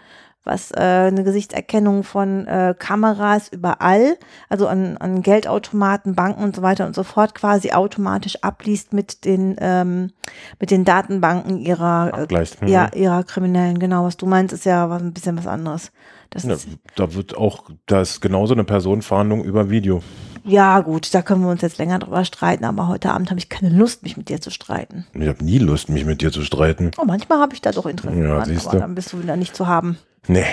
was 0.47 0.71
äh, 0.71 0.79
eine 0.79 1.23
Gesichtserkennung 1.23 2.03
von 2.03 2.47
äh, 2.47 2.73
Kameras 2.77 3.49
überall, 3.49 4.17
also 4.49 4.67
an, 4.67 4.97
an 4.97 5.21
Geldautomaten, 5.21 6.15
Banken 6.15 6.43
und 6.43 6.55
so 6.55 6.61
weiter 6.61 6.87
und 6.87 6.95
so 6.95 7.03
fort 7.03 7.35
quasi 7.35 7.71
automatisch 7.71 8.37
abliest 8.41 8.93
mit 8.93 9.25
den 9.25 9.55
ähm, 9.59 10.11
mit 10.59 10.71
den 10.71 10.85
Datenbanken 10.85 11.59
ihrer 11.59 12.11
äh, 12.13 12.21
Abgleicht. 12.21 12.61
Mhm. 12.61 12.67
ja 12.69 12.89
ihrer 12.95 13.23
Kriminellen. 13.23 13.79
Genau, 13.79 14.05
was 14.05 14.17
du 14.17 14.25
meinst, 14.25 14.53
ist 14.53 14.65
ja 14.65 14.89
was, 14.89 15.01
ein 15.01 15.13
bisschen 15.13 15.37
was 15.37 15.47
anderes. 15.47 15.91
Das 16.29 16.43
Ja, 16.43 16.53
ist, 16.53 16.67
da 16.95 17.13
wird 17.13 17.37
auch, 17.37 17.69
da 17.85 18.01
ist 18.01 18.21
genauso 18.21 18.53
eine 18.53 18.63
Personenfahndung 18.63 19.43
über 19.43 19.69
Video. 19.69 20.01
Ja 20.47 20.79
gut, 20.79 21.13
da 21.13 21.21
können 21.21 21.41
wir 21.43 21.49
uns 21.49 21.61
jetzt 21.61 21.77
länger 21.77 21.99
drüber 21.99 22.25
streiten, 22.25 22.65
aber 22.65 22.87
heute 22.87 23.11
Abend 23.11 23.29
habe 23.29 23.39
ich 23.39 23.49
keine 23.49 23.69
Lust, 23.69 24.03
mich 24.03 24.17
mit 24.17 24.29
dir 24.29 24.41
zu 24.41 24.49
streiten. 24.49 25.05
Ich 25.13 25.27
habe 25.27 25.43
nie 25.43 25.59
Lust, 25.59 25.89
mich 25.89 26.05
mit 26.05 26.21
dir 26.21 26.31
zu 26.31 26.41
streiten. 26.43 26.91
Oh, 26.97 27.05
manchmal 27.05 27.39
habe 27.39 27.53
ich 27.53 27.61
da 27.61 27.71
doch 27.71 27.85
Interesse 27.85 28.17
Ja, 28.19 28.35
dran, 28.37 28.45
siehst 28.45 28.65
aber 28.67 28.75
du. 28.77 28.79
dann 28.81 28.95
bist 28.95 29.13
du 29.13 29.21
wieder 29.21 29.35
nicht 29.35 29.55
zu 29.55 29.67
haben. 29.67 29.97
Nee. 30.27 30.45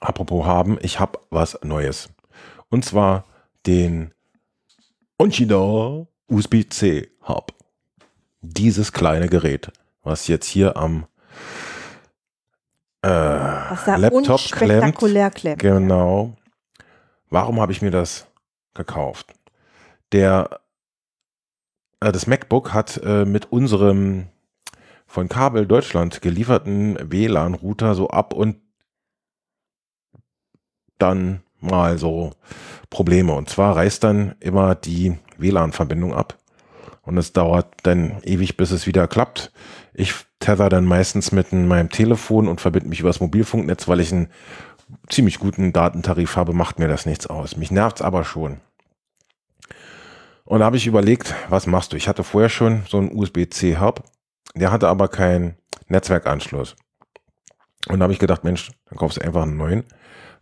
Apropos 0.00 0.44
haben, 0.46 0.78
ich 0.82 1.00
habe 1.00 1.18
was 1.30 1.58
Neues. 1.62 2.08
Und 2.70 2.84
zwar 2.84 3.24
den 3.66 4.12
Onchida 5.18 6.06
USB-C 6.28 7.08
Hub. 7.26 7.52
Dieses 8.40 8.92
kleine 8.92 9.28
Gerät, 9.28 9.72
was 10.02 10.28
jetzt 10.28 10.46
hier 10.46 10.76
am 10.76 11.06
äh, 13.02 13.08
Was 13.08 13.84
da 13.84 13.96
Laptop 13.96 14.40
klemmt. 14.50 14.96
klemmt. 15.34 15.58
Genau. 15.60 16.34
Warum 17.34 17.60
habe 17.60 17.72
ich 17.72 17.82
mir 17.82 17.90
das 17.90 18.28
gekauft? 18.74 19.34
Der, 20.12 20.60
äh, 21.98 22.12
das 22.12 22.28
MacBook 22.28 22.72
hat 22.72 23.00
äh, 23.02 23.24
mit 23.24 23.50
unserem 23.50 24.28
von 25.08 25.28
Kabel 25.28 25.66
Deutschland 25.66 26.22
gelieferten 26.22 26.96
WLAN-Router 27.10 27.96
so 27.96 28.08
ab 28.08 28.34
und 28.34 28.58
dann 30.98 31.42
mal 31.58 31.98
so 31.98 32.30
Probleme. 32.88 33.32
Und 33.32 33.48
zwar 33.48 33.74
reißt 33.74 34.04
dann 34.04 34.36
immer 34.38 34.76
die 34.76 35.18
WLAN-Verbindung 35.36 36.14
ab. 36.14 36.38
Und 37.02 37.18
es 37.18 37.32
dauert 37.32 37.74
dann 37.82 38.22
ewig, 38.22 38.56
bis 38.56 38.70
es 38.70 38.86
wieder 38.86 39.08
klappt. 39.08 39.50
Ich 39.92 40.14
tether 40.38 40.68
dann 40.68 40.84
meistens 40.84 41.32
mit 41.32 41.52
meinem 41.52 41.90
Telefon 41.90 42.46
und 42.46 42.60
verbinde 42.60 42.90
mich 42.90 43.00
übers 43.00 43.18
Mobilfunknetz, 43.18 43.88
weil 43.88 43.98
ich 43.98 44.12
einen 44.12 44.28
ziemlich 45.08 45.38
guten 45.38 45.72
Datentarif 45.72 46.36
habe, 46.36 46.52
macht 46.52 46.78
mir 46.78 46.88
das 46.88 47.06
nichts 47.06 47.26
aus. 47.26 47.56
Mich 47.56 47.70
nervt's 47.70 48.02
aber 48.02 48.24
schon. 48.24 48.60
Und 50.44 50.60
da 50.60 50.66
habe 50.66 50.76
ich 50.76 50.86
überlegt, 50.86 51.34
was 51.48 51.66
machst 51.66 51.92
du? 51.92 51.96
Ich 51.96 52.08
hatte 52.08 52.22
vorher 52.22 52.50
schon 52.50 52.82
so 52.88 52.98
einen 52.98 53.16
USB-C-Hub, 53.16 54.04
der 54.54 54.70
hatte 54.70 54.88
aber 54.88 55.08
keinen 55.08 55.56
Netzwerkanschluss. 55.88 56.76
Und 57.88 57.98
da 57.98 58.04
habe 58.04 58.12
ich 58.12 58.18
gedacht, 58.18 58.44
Mensch, 58.44 58.70
dann 58.88 58.98
kaufst 58.98 59.18
du 59.18 59.22
einfach 59.22 59.42
einen 59.42 59.56
neuen, 59.56 59.84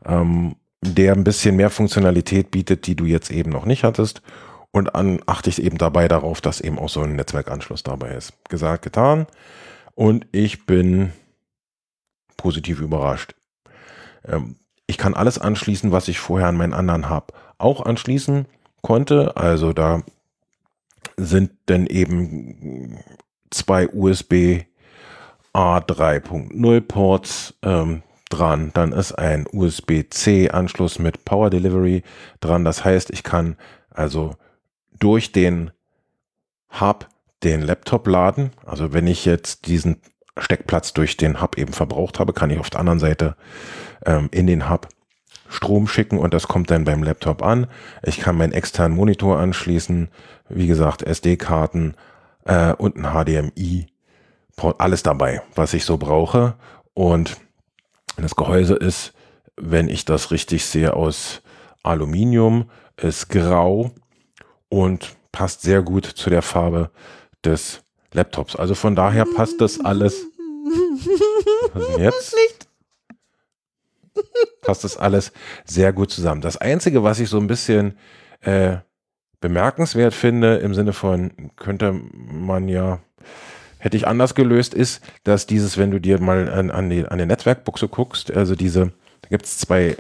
ähm, 0.05 0.57
der 0.85 1.12
ein 1.12 1.25
bisschen 1.25 1.57
mehr 1.57 1.71
Funktionalität 1.71 2.51
bietet, 2.51 2.87
die 2.87 2.97
du 2.97 3.05
jetzt 3.05 3.31
eben 3.31 3.51
noch 3.51 3.65
nicht 3.65 3.85
hattest. 3.85 4.23
Und 4.73 4.91
dann 4.95 5.21
achte 5.27 5.51
ich 5.51 5.62
eben 5.62 5.79
dabei 5.79 6.09
darauf, 6.09 6.41
dass 6.41 6.61
eben 6.61 6.79
auch 6.79 6.88
so 6.88 7.03
ein 7.03 7.15
Netzwerkanschluss 7.15 7.83
dabei 7.83 8.15
ist. 8.15 8.33
Gesagt, 8.49 8.83
getan. 8.83 9.27
Und 9.95 10.27
ich 10.33 10.67
bin 10.67 11.12
positiv 12.37 12.81
überrascht. 12.81 13.35
Ähm, 14.26 14.56
ich 14.87 14.98
kann 14.98 15.14
alles 15.14 15.38
anschließen, 15.38 15.92
was 15.92 16.08
ich 16.08 16.18
vorher 16.18 16.48
an 16.48 16.56
meinen 16.56 16.74
anderen 16.74 17.08
Hub 17.08 17.32
auch 17.58 17.85
anschließen 17.85 18.46
konnte. 18.82 19.37
Also 19.37 19.72
da 19.72 20.02
sind 21.16 21.52
dann 21.66 21.87
eben 21.87 22.98
zwei 23.50 23.88
USB 23.88 24.64
A3.0 25.54 26.80
Ports 26.80 27.54
ähm, 27.62 28.02
dran. 28.28 28.70
Dann 28.74 28.92
ist 28.92 29.12
ein 29.12 29.46
USB-C 29.50 30.50
Anschluss 30.50 30.98
mit 30.98 31.24
Power 31.24 31.50
Delivery 31.50 32.02
dran. 32.40 32.64
Das 32.64 32.85
heißt, 32.85 33.11
ich 33.11 33.22
kann 33.22 33.56
also 33.90 34.35
durch 34.98 35.32
den 35.32 35.70
Hub 36.80 37.08
den 37.42 37.62
Laptop 37.62 38.06
laden. 38.06 38.50
Also 38.64 38.92
wenn 38.92 39.06
ich 39.06 39.24
jetzt 39.24 39.66
diesen 39.66 40.00
Steckplatz 40.38 40.94
durch 40.94 41.16
den 41.16 41.42
Hub 41.42 41.58
eben 41.58 41.72
verbraucht 41.72 42.18
habe, 42.18 42.32
kann 42.32 42.50
ich 42.50 42.58
auf 42.58 42.70
der 42.70 42.80
anderen 42.80 42.98
Seite 42.98 43.37
ähm, 44.07 44.29
in 44.33 44.47
den 44.47 44.69
Hub 44.71 44.88
Strom 45.53 45.87
schicken 45.87 46.19
und 46.19 46.33
das 46.33 46.49
kommt 46.49 46.71
dann 46.71 46.85
beim 46.85 47.03
Laptop 47.03 47.43
an. 47.43 47.67
Ich 48.03 48.19
kann 48.19 48.37
meinen 48.37 48.53
externen 48.53 48.97
Monitor 48.97 49.38
anschließen, 49.38 50.09
wie 50.49 50.67
gesagt, 50.67 51.03
SD-Karten 51.03 51.95
äh, 52.45 52.73
und 52.73 52.97
ein 52.97 53.12
HDMI. 53.12 53.87
Alles 54.79 55.03
dabei, 55.03 55.43
was 55.55 55.75
ich 55.75 55.85
so 55.85 55.99
brauche. 55.99 56.55
Und 56.95 57.37
das 58.17 58.37
Gehäuse 58.37 58.75
ist, 58.75 59.12
wenn 59.57 59.88
ich 59.88 60.05
das 60.05 60.31
richtig 60.31 60.65
sehe, 60.65 60.95
aus 60.95 61.43
Aluminium, 61.83 62.71
ist 62.97 63.29
grau 63.29 63.91
und 64.69 65.17
passt 65.33 65.62
sehr 65.62 65.83
gut 65.83 66.07
zu 66.07 66.31
der 66.31 66.43
Farbe 66.43 66.91
des 67.45 67.83
Laptops. 68.12 68.57
Also 68.57 68.75
von 68.75 68.95
daher 68.95 69.25
passt 69.25 69.61
das 69.61 69.81
alles. 69.81 70.25
Was 71.75 71.99
jetzt? 71.99 72.69
Passt 74.62 74.85
das 74.85 74.97
alles 74.97 75.33
sehr 75.64 75.92
gut 75.92 76.11
zusammen. 76.11 76.40
Das 76.40 76.57
Einzige, 76.57 77.03
was 77.03 77.21
ich 77.21 77.29
so 77.29 77.38
ein 77.38 77.47
bisschen 77.47 77.97
äh, 78.40 78.77
bemerkenswert 79.40 80.14
finde, 80.14 80.57
im 80.57 80.75
Sinne 80.75 80.92
von, 80.92 81.33
könnte 81.57 81.92
man 82.12 82.68
ja, 82.68 83.01
hätte 83.79 83.97
ich 83.97 84.07
anders 84.07 84.35
gelöst, 84.35 84.73
ist, 84.73 85.03
dass 85.25 85.47
dieses, 85.47 85.77
wenn 85.77 85.90
du 85.90 86.01
dir 86.01 86.21
mal 86.21 86.49
an, 86.49 86.71
an, 86.71 86.88
die, 86.88 87.05
an 87.05 87.18
die 87.18 87.27
Netzwerkbuchse 87.27 87.88
guckst, 87.88 88.33
also 88.33 88.55
diese, 88.55 88.92
da 89.23 89.29
gibt 89.29 89.45
es 89.45 89.59
zwei 89.59 89.97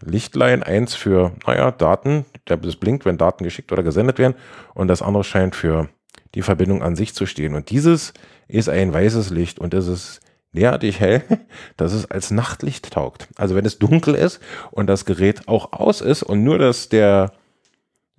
Lichtlein, 0.00 0.62
eins 0.62 0.94
für, 0.94 1.32
naja, 1.46 1.70
Daten, 1.70 2.24
das 2.44 2.76
blinkt, 2.76 3.04
wenn 3.04 3.18
Daten 3.18 3.44
geschickt 3.44 3.70
oder 3.72 3.84
gesendet 3.84 4.18
werden, 4.18 4.34
und 4.74 4.88
das 4.88 5.00
andere 5.00 5.22
scheint 5.22 5.54
für 5.54 5.88
die 6.34 6.42
Verbindung 6.42 6.82
an 6.82 6.96
sich 6.96 7.14
zu 7.14 7.26
stehen. 7.26 7.54
Und 7.54 7.70
dieses 7.70 8.12
ist 8.48 8.68
ein 8.68 8.92
weißes 8.92 9.30
Licht 9.30 9.58
und 9.58 9.74
es 9.74 9.86
ist 9.86 10.20
derartig 10.52 11.00
hell, 11.00 11.22
dass 11.76 11.92
es 11.92 12.10
als 12.10 12.30
Nachtlicht 12.30 12.92
taugt. 12.92 13.28
Also 13.36 13.54
wenn 13.54 13.66
es 13.66 13.78
dunkel 13.78 14.14
ist 14.14 14.40
und 14.70 14.86
das 14.86 15.04
Gerät 15.04 15.48
auch 15.48 15.72
aus 15.72 16.00
ist 16.00 16.22
und 16.22 16.44
nur 16.44 16.58
dass 16.58 16.88
der 16.88 17.32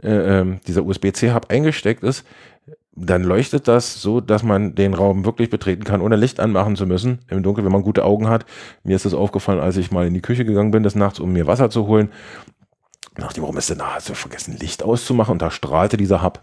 äh, 0.02 0.40
ähm, 0.40 0.60
dieser 0.68 0.84
USB-C-Hub 0.86 1.50
eingesteckt 1.50 2.04
ist, 2.04 2.26
dann 2.96 3.24
leuchtet 3.24 3.68
das 3.68 4.02
so, 4.02 4.22
dass 4.22 4.44
man 4.44 4.76
den 4.76 4.94
Raum 4.94 5.26
wirklich 5.26 5.50
betreten 5.50 5.84
kann, 5.84 6.02
ohne 6.02 6.16
Licht 6.16 6.40
anmachen 6.40 6.76
zu 6.76 6.86
müssen. 6.86 7.20
Im 7.28 7.42
Dunkeln, 7.42 7.66
wenn 7.66 7.72
man 7.72 7.82
gute 7.82 8.06
Augen 8.06 8.30
hat. 8.30 8.46
Mir 8.84 8.96
ist 8.96 9.06
das 9.06 9.16
aufgefallen, 9.16 9.60
als 9.60 9.78
ich 9.78 9.92
mal 9.92 10.06
in 10.06 10.14
die 10.14 10.22
Küche 10.22 10.46
gegangen 10.46 10.72
bin 10.72 10.84
des 10.84 10.94
Nachts, 10.94 11.20
um 11.20 11.34
mir 11.34 11.48
Wasser 11.48 11.72
zu 11.72 11.88
holen. 11.88 12.12
Dachte 13.16 13.38
ich, 13.38 13.42
warum 13.42 13.58
ist 13.58 13.70
denn 13.70 13.80
da? 13.80 13.96
Hast 13.96 14.10
du 14.10 14.14
vergessen, 14.14 14.58
Licht 14.60 14.84
auszumachen? 14.84 15.34
Und 15.34 15.42
da 15.42 15.50
strahlte 15.50 15.98
dieser 15.98 16.22
Hub. 16.22 16.42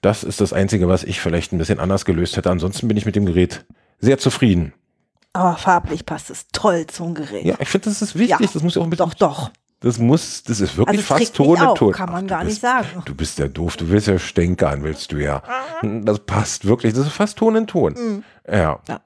Das 0.00 0.24
ist 0.24 0.40
das 0.40 0.52
Einzige, 0.52 0.88
was 0.88 1.04
ich 1.04 1.20
vielleicht 1.20 1.52
ein 1.52 1.58
bisschen 1.58 1.78
anders 1.78 2.04
gelöst 2.04 2.36
hätte. 2.36 2.50
Ansonsten 2.50 2.88
bin 2.88 2.96
ich 2.96 3.06
mit 3.06 3.14
dem 3.14 3.26
Gerät 3.26 3.64
sehr 4.00 4.18
zufrieden. 4.18 4.72
Aber 5.34 5.56
farblich 5.56 6.04
passt 6.04 6.28
es 6.30 6.46
toll 6.52 6.86
zum 6.86 7.14
Gerät. 7.14 7.44
Ja, 7.44 7.54
ich 7.58 7.68
finde, 7.68 7.86
das 7.86 8.02
ist 8.02 8.14
wichtig. 8.16 8.38
Ja, 8.40 8.46
das 8.52 8.62
muss 8.62 8.74
ja 8.74 8.80
auch 8.82 8.86
ein 8.86 8.90
bisschen. 8.90 9.08
Doch, 9.08 9.14
doch. 9.14 9.50
Das 9.80 9.98
muss, 9.98 10.44
das 10.44 10.60
ist 10.60 10.76
wirklich 10.76 11.00
Also 11.00 11.14
fast 11.14 11.34
Ton 11.34 11.56
in 11.60 11.74
Ton. 11.74 11.92
kann 11.92 12.12
man 12.12 12.24
Ach, 12.26 12.28
gar 12.28 12.38
du 12.40 12.44
nicht 12.46 12.54
bist, 12.54 12.62
sagen. 12.62 13.02
Du 13.04 13.14
bist 13.16 13.38
ja 13.40 13.48
doof, 13.48 13.76
du 13.76 13.88
willst 13.88 14.06
ja 14.06 14.18
stänkern, 14.18 14.84
willst 14.84 15.10
du 15.10 15.16
ja. 15.16 15.42
Das 15.82 16.20
passt 16.20 16.66
wirklich, 16.66 16.92
das 16.94 17.06
ist 17.08 17.12
fast 17.14 17.36
Ton 17.38 17.56
in 17.56 17.66
Ton. 17.66 17.94
Mhm. 17.94 18.24
Ja. 18.46 18.78
Ja. 18.86 19.00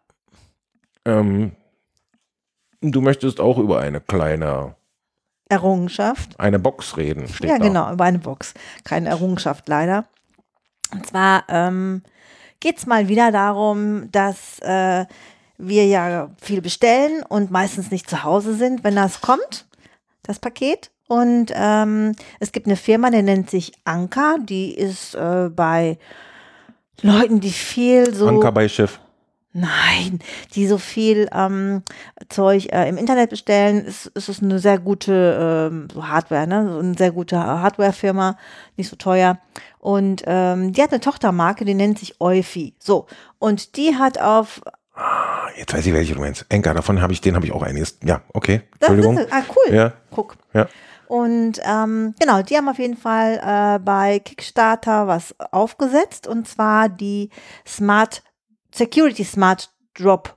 Ähm, 1.06 1.52
du 2.82 3.00
möchtest 3.00 3.40
auch 3.40 3.56
über 3.58 3.78
eine 3.80 4.00
kleine, 4.02 4.74
Errungenschaft. 5.48 6.38
eine 6.38 6.58
Box 6.58 6.96
reden, 6.98 7.28
steht 7.28 7.48
Ja, 7.48 7.58
da. 7.58 7.64
genau, 7.68 7.92
über 7.92 8.04
eine 8.04 8.18
Box. 8.18 8.52
Keine 8.84 9.08
Errungenschaft 9.08 9.68
leider. 9.68 10.04
Und 10.92 11.06
zwar 11.06 11.44
ähm, 11.48 12.02
geht 12.60 12.78
es 12.78 12.86
mal 12.86 13.08
wieder 13.08 13.32
darum, 13.32 14.10
dass 14.12 14.58
äh, 14.58 15.06
wir 15.58 15.86
ja 15.86 16.30
viel 16.40 16.60
bestellen 16.60 17.22
und 17.28 17.50
meistens 17.50 17.90
nicht 17.90 18.08
zu 18.08 18.24
Hause 18.24 18.54
sind, 18.54 18.84
wenn 18.84 18.96
das 18.96 19.20
kommt, 19.20 19.66
das 20.22 20.38
Paket. 20.38 20.90
Und 21.08 21.52
ähm, 21.54 22.12
es 22.40 22.52
gibt 22.52 22.66
eine 22.66 22.76
Firma, 22.76 23.10
die 23.10 23.22
nennt 23.22 23.48
sich 23.48 23.72
Anker, 23.84 24.38
die 24.40 24.74
ist 24.74 25.14
äh, 25.14 25.48
bei 25.54 25.98
Leuten, 27.00 27.40
die 27.40 27.50
viel 27.50 28.12
so. 28.12 28.28
Anker 28.28 28.52
bei 28.52 28.68
Schiff. 28.68 28.98
Nein, 29.58 30.18
die 30.54 30.66
so 30.66 30.76
viel 30.76 31.30
ähm, 31.32 31.82
Zeug 32.28 32.70
äh, 32.72 32.90
im 32.90 32.98
Internet 32.98 33.30
bestellen, 33.30 33.86
ist, 33.86 34.06
ist 34.08 34.28
es 34.28 34.42
eine 34.42 34.58
sehr 34.58 34.78
gute 34.78 35.70
ähm, 35.72 35.88
so 35.94 36.06
Hardware, 36.06 36.46
ne? 36.46 36.68
So 36.70 36.78
eine 36.78 36.94
sehr 36.94 37.10
gute 37.10 37.38
Hardware-Firma, 37.38 38.36
nicht 38.76 38.90
so 38.90 38.96
teuer. 38.96 39.38
Und 39.78 40.24
ähm, 40.26 40.72
die 40.72 40.82
hat 40.82 40.90
eine 40.90 41.00
Tochtermarke, 41.00 41.64
die 41.64 41.72
nennt 41.72 41.98
sich 41.98 42.20
Eufy. 42.20 42.74
So, 42.78 43.06
und 43.38 43.78
die 43.78 43.96
hat 43.96 44.20
auf 44.20 44.60
Ah, 44.96 45.36
Jetzt 45.56 45.72
weiß 45.72 45.86
ich, 45.86 45.92
welche 45.92 46.14
du 46.14 46.20
meinst. 46.20 46.44
Enker, 46.48 46.74
davon 46.74 47.00
habe 47.00 47.12
ich, 47.12 47.20
den 47.20 47.34
habe 47.34 47.46
ich 47.46 47.52
auch 47.52 47.62
einiges. 47.62 47.98
Ja, 48.04 48.22
okay. 48.32 48.62
das 48.78 48.90
Entschuldigung. 48.90 49.18
ist, 49.18 49.32
ah, 49.32 49.42
cool. 49.50 49.74
Ja, 49.74 49.92
Guck. 50.10 50.36
ja. 50.52 50.68
Und 51.08 51.60
ähm, 51.64 52.14
genau, 52.18 52.42
die 52.42 52.56
haben 52.56 52.68
auf 52.68 52.78
jeden 52.78 52.96
Fall 52.96 53.40
äh, 53.42 53.78
bei 53.78 54.18
Kickstarter 54.18 55.06
was 55.06 55.34
aufgesetzt 55.52 56.26
und 56.26 56.48
zwar 56.48 56.88
die 56.88 57.30
Smart 57.66 58.22
Security 58.74 59.24
Smart 59.24 59.70
Drop. 59.94 60.36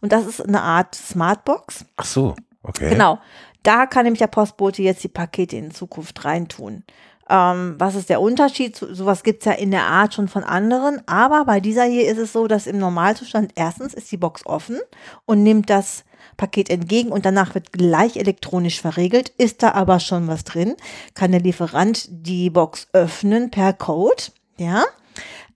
Und 0.00 0.12
das 0.12 0.26
ist 0.26 0.40
eine 0.46 0.62
Art 0.62 0.94
Smartbox. 0.94 1.86
Ach 1.96 2.04
so, 2.04 2.36
okay. 2.62 2.90
Genau. 2.90 3.18
Da 3.62 3.86
kann 3.86 4.04
nämlich 4.04 4.20
der 4.20 4.26
Postbote 4.28 4.82
jetzt 4.82 5.02
die 5.02 5.08
Pakete 5.08 5.56
in 5.56 5.70
Zukunft 5.72 6.24
reintun. 6.24 6.84
Ähm, 7.28 7.74
was 7.78 7.94
ist 7.96 8.08
der 8.08 8.20
Unterschied? 8.20 8.76
So- 8.76 8.92
Sowas 8.94 9.22
gibt 9.22 9.42
es 9.42 9.46
ja 9.46 9.52
in 9.52 9.70
der 9.70 9.84
Art 9.84 10.14
schon 10.14 10.28
von 10.28 10.44
anderen. 10.44 11.02
Aber 11.06 11.44
bei 11.44 11.60
dieser 11.60 11.84
hier 11.84 12.10
ist 12.10 12.18
es 12.18 12.32
so, 12.32 12.46
dass 12.46 12.66
im 12.66 12.78
Normalzustand 12.78 13.52
erstens 13.56 13.94
ist 13.94 14.10
die 14.12 14.16
Box 14.16 14.46
offen 14.46 14.78
und 15.24 15.42
nimmt 15.42 15.68
das 15.70 16.04
Paket 16.36 16.70
entgegen 16.70 17.10
und 17.10 17.24
danach 17.24 17.54
wird 17.54 17.72
gleich 17.72 18.16
elektronisch 18.16 18.80
verriegelt. 18.80 19.30
Ist 19.38 19.62
da 19.62 19.72
aber 19.72 20.00
schon 20.00 20.28
was 20.28 20.44
drin, 20.44 20.76
kann 21.14 21.32
der 21.32 21.40
Lieferant 21.40 22.06
die 22.10 22.50
Box 22.50 22.88
öffnen 22.92 23.50
per 23.50 23.72
Code. 23.72 24.22
Ja. 24.56 24.84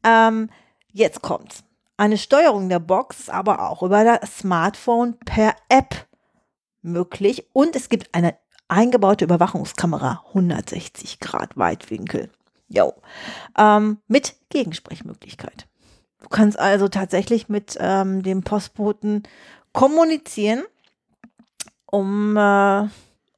Ähm, 0.02 0.50
jetzt 0.92 1.22
kommt's. 1.22 1.62
Eine 1.96 2.16
Steuerung 2.18 2.68
der 2.68 2.78
Box 2.78 3.20
ist 3.20 3.30
aber 3.30 3.68
auch 3.70 3.82
über 3.82 4.04
das 4.04 4.38
Smartphone 4.38 5.18
per 5.18 5.54
App 5.68 6.06
möglich 6.82 7.46
und 7.52 7.76
es 7.76 7.90
gibt 7.90 8.14
eine 8.14 8.34
eingebaute 8.70 9.24
Überwachungskamera 9.24 10.24
160 10.28 11.20
Grad 11.20 11.56
Weitwinkel. 11.56 12.30
Jo. 12.68 12.94
Ähm, 13.58 13.98
mit 14.06 14.36
Gegensprechmöglichkeit. 14.48 15.66
Du 16.22 16.28
kannst 16.28 16.58
also 16.58 16.88
tatsächlich 16.88 17.48
mit 17.48 17.76
ähm, 17.80 18.22
dem 18.22 18.42
Postboten 18.42 19.24
kommunizieren, 19.72 20.62
um 21.86 22.36
äh, 22.36 22.88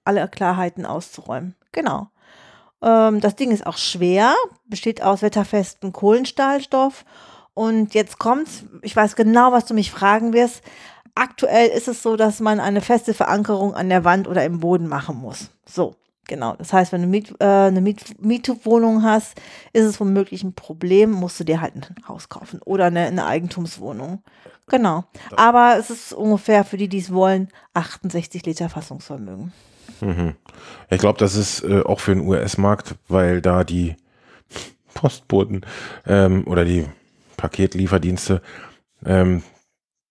alle 0.05 0.29
Klarheiten 0.31 0.85
auszuräumen. 0.85 1.55
Genau. 1.73 2.09
Ähm, 2.83 3.21
das 3.21 3.37
Ding 3.37 3.51
ist 3.51 3.67
auch 3.67 3.79
schwer, 3.79 4.35
besteht 4.67 5.03
aus 5.03 5.23
wetterfestem 5.23 5.93
Kohlenstahlstoff. 5.93 7.05
Und 7.55 7.95
jetzt 7.95 8.19
kommt's, 8.19 8.65
ich 8.83 8.97
weiß 8.97 9.15
genau, 9.17 9.53
was 9.53 9.67
du 9.67 9.75
mich 9.75 9.91
fragen 9.91 10.33
wirst. 10.33 10.63
Aktuell 11.15 11.69
ist 11.69 11.89
es 11.89 12.03
so, 12.03 12.17
dass 12.17 12.41
man 12.41 12.61
eine 12.61 12.81
feste 12.81 13.15
Verankerung 13.15 13.75
an 13.75 13.89
der 13.89 14.05
Wand 14.05 14.29
oder 14.29 14.45
im 14.45 14.61
Boden 14.61 14.89
machen 14.89 15.17
muss. 15.17 15.51
So, 15.67 15.95
genau. 16.27 16.55
Das 16.57 16.73
heißt, 16.73 16.93
wenn 16.93 17.03
du 17.03 17.09
Miet, 17.09 17.35
äh, 17.39 17.45
eine 17.45 17.81
Miet, 17.81 18.23
Mietwohnung 18.23 19.03
hast, 19.03 19.41
ist 19.73 19.85
es 19.85 20.01
womöglich 20.01 20.43
ein 20.43 20.55
Problem, 20.55 21.11
musst 21.11 21.39
du 21.39 21.45
dir 21.45 21.61
halt 21.61 21.75
ein 21.75 21.85
Haus 22.09 22.29
kaufen 22.29 22.61
oder 22.65 22.87
eine, 22.87 23.01
eine 23.01 23.27
Eigentumswohnung. 23.27 24.23
Genau. 24.69 25.05
Aber 25.37 25.77
es 25.79 25.91
ist 25.91 26.13
ungefähr 26.15 26.65
für 26.65 26.79
die, 26.79 26.89
die 26.89 26.99
es 26.99 27.13
wollen, 27.13 27.49
68 27.75 28.47
Liter 28.47 28.69
Fassungsvermögen. 28.71 29.53
Mhm. 30.01 30.35
Ich 30.91 30.99
glaube, 30.99 31.19
das 31.19 31.35
ist 31.35 31.63
äh, 31.63 31.83
auch 31.83 32.01
für 32.01 32.15
den 32.15 32.27
US-Markt, 32.27 32.95
weil 33.09 33.43
da 33.43 33.65
die 33.65 33.97
Postboten 34.95 35.67
ähm, 36.07 36.47
oder 36.47 36.65
die 36.65 36.87
Paketlieferdienste, 37.37 38.41
ähm, 39.05 39.43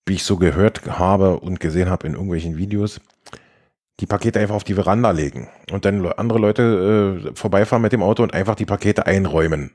wie 0.06 0.14
ich 0.14 0.24
so 0.24 0.38
gehört 0.38 0.86
habe 1.00 1.40
und 1.40 1.60
gesehen 1.60 1.90
habe 1.90 2.08
in 2.08 2.14
irgendwelchen 2.14 2.58
Videos, 2.58 3.00
die 4.00 4.08
Pakete 4.08 4.40
einfach 4.40 4.56
auf 4.56 4.64
die 4.64 4.74
Veranda 4.74 5.12
legen 5.12 5.48
und 5.72 5.86
dann 5.86 6.06
andere 6.14 6.40
Leute 6.40 7.24
äh, 7.24 7.36
vorbeifahren 7.36 7.84
mit 7.84 7.94
dem 7.94 8.02
Auto 8.02 8.24
und 8.24 8.34
einfach 8.34 8.56
die 8.56 8.66
Pakete 8.66 9.06
einräumen, 9.06 9.72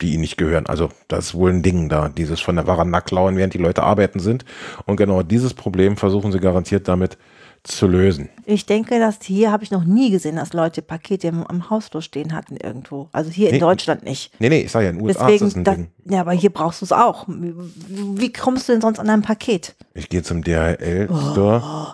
die 0.00 0.12
ihnen 0.12 0.22
nicht 0.22 0.38
gehören. 0.38 0.66
Also 0.66 0.90
das 1.08 1.26
ist 1.26 1.34
wohl 1.34 1.50
ein 1.50 1.62
Ding 1.62 1.88
da, 1.88 2.08
dieses 2.08 2.40
von 2.40 2.56
der 2.56 2.64
Veranda 2.64 3.00
klauen, 3.02 3.36
während 3.36 3.52
die 3.52 3.58
Leute 3.58 3.82
arbeiten 3.82 4.20
sind. 4.20 4.44
Und 4.86 4.96
genau 4.96 5.22
dieses 5.22 5.52
Problem 5.52 5.96
versuchen 5.96 6.32
sie 6.32 6.40
garantiert 6.40 6.88
damit 6.88 7.18
zu 7.62 7.86
lösen. 7.86 8.28
Ich 8.44 8.66
denke, 8.66 8.98
dass 9.00 9.18
hier 9.22 9.50
habe 9.50 9.64
ich 9.64 9.70
noch 9.70 9.84
nie 9.84 10.10
gesehen, 10.10 10.36
dass 10.36 10.52
Leute 10.52 10.82
Pakete 10.82 11.28
im, 11.28 11.44
am 11.46 11.68
Hausflur 11.70 12.00
stehen 12.02 12.32
hatten 12.32 12.56
irgendwo. 12.56 13.08
Also 13.12 13.30
hier 13.30 13.48
in 13.48 13.54
Nee. 13.56 13.60
Deutschland 13.60 14.04
nicht. 14.04 14.32
Nee, 14.38 14.48
nee, 14.48 14.60
ich 14.60 14.70
sage 14.72 14.84
ja, 14.86 14.90
in 14.92 14.98
den 14.98 15.06
USA 15.06 15.26
Deswegen, 15.26 15.46
ist 15.46 15.52
das 15.54 15.60
ein 15.60 15.64
da- 15.64 15.74
Ding. 15.74 15.90
ja, 16.04 16.20
aber 16.20 16.32
hier 16.32 16.50
brauchst 16.50 16.80
du 16.80 16.84
es 16.84 16.92
auch. 16.92 17.24
Wie, 17.28 18.32
kommst 18.32 18.68
du 18.68 18.72
denn 18.72 18.80
sonst 18.80 18.98
an 19.00 19.10
ein 19.10 19.22
Paket? 19.22 19.74
Ich 19.94 20.08
gehe 20.08 20.22
zum 20.22 20.42
DHL-Store. 20.44 21.62
Oh, 21.64 21.92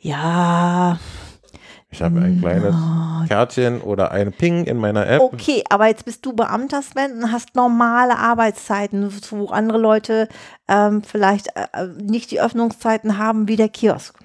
ja, 0.00 0.98
Ich 1.90 2.02
habe 2.02 2.20
ein 2.20 2.40
kleines 2.40 2.74
Kärtchen 3.28 3.80
oder 3.80 4.10
ein 4.10 4.32
Ping 4.32 4.64
in 4.64 4.76
meiner 4.76 5.06
App. 5.06 5.20
okay, 5.22 5.62
aber 5.70 5.86
jetzt 5.86 6.04
bist 6.04 6.26
du 6.26 6.32
Beamter, 6.32 6.82
Sven, 6.82 7.22
und 7.22 7.32
hast 7.32 7.54
normale 7.54 8.18
Arbeitszeiten, 8.18 9.10
wo 9.30 9.46
andere 9.46 9.78
Leute 9.78 10.28
ähm, 10.68 11.02
vielleicht 11.02 11.48
äh, 11.54 11.86
nicht 12.02 12.30
die 12.32 12.40
Öffnungszeiten 12.40 13.18
haben 13.18 13.48
wie 13.48 13.56
der 13.56 13.68
Kiosk. 13.68 14.18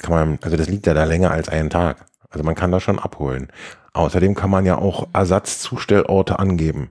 Kann 0.00 0.10
man, 0.12 0.38
also 0.42 0.56
das 0.56 0.68
liegt 0.68 0.86
ja 0.86 0.94
da 0.94 1.04
länger 1.04 1.30
als 1.30 1.48
einen 1.48 1.70
Tag. 1.70 2.04
Also 2.30 2.44
man 2.44 2.54
kann 2.54 2.72
das 2.72 2.82
schon 2.82 2.98
abholen. 2.98 3.48
Außerdem 3.92 4.34
kann 4.34 4.50
man 4.50 4.64
ja 4.64 4.78
auch 4.78 5.08
Ersatzzustellorte 5.12 6.38
angeben. 6.38 6.90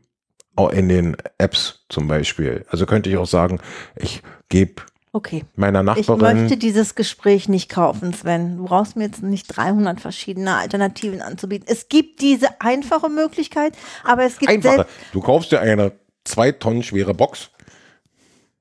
Auch 0.55 0.69
in 0.69 0.87
den 0.89 1.17
Apps 1.37 1.85
zum 1.89 2.07
Beispiel. 2.07 2.65
Also 2.69 2.85
könnte 2.85 3.09
ich 3.09 3.17
auch 3.17 3.25
sagen, 3.25 3.59
ich 3.95 4.21
gebe 4.49 4.83
Okay. 5.13 5.43
meiner 5.55 5.79
Ich 5.81 6.07
Nachbarin. 6.07 6.41
möchte 6.43 6.57
dieses 6.57 6.95
Gespräch 6.95 7.49
nicht 7.49 7.69
kaufen, 7.69 8.13
Sven. 8.13 8.57
Du 8.57 8.65
brauchst 8.65 8.95
mir 8.95 9.05
jetzt 9.05 9.21
nicht 9.23 9.47
300 9.47 9.99
verschiedene 9.99 10.55
Alternativen 10.55 11.21
anzubieten. 11.21 11.67
Es 11.69 11.89
gibt 11.89 12.21
diese 12.21 12.61
einfache 12.61 13.09
Möglichkeit, 13.09 13.73
aber 14.05 14.23
es 14.23 14.37
gibt 14.39 14.51
Einfacher. 14.51 14.75
selbst 14.75 14.93
Du 15.11 15.19
kaufst 15.21 15.51
dir 15.51 15.59
eine 15.59 15.91
zwei 16.23 16.51
Tonnen 16.53 16.83
schwere 16.83 17.13
Box, 17.13 17.49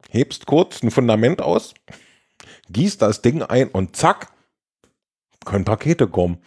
hebst 0.09 0.47
kurz 0.47 0.83
ein 0.83 0.91
Fundament 0.91 1.41
aus, 1.41 1.75
gießt 2.73 3.03
das 3.03 3.23
Ding 3.23 3.43
ein 3.43 3.69
und 3.69 3.97
zack, 3.97 4.29
können 5.45 5.65
Pakete 5.65 6.07
kommen. 6.09 6.39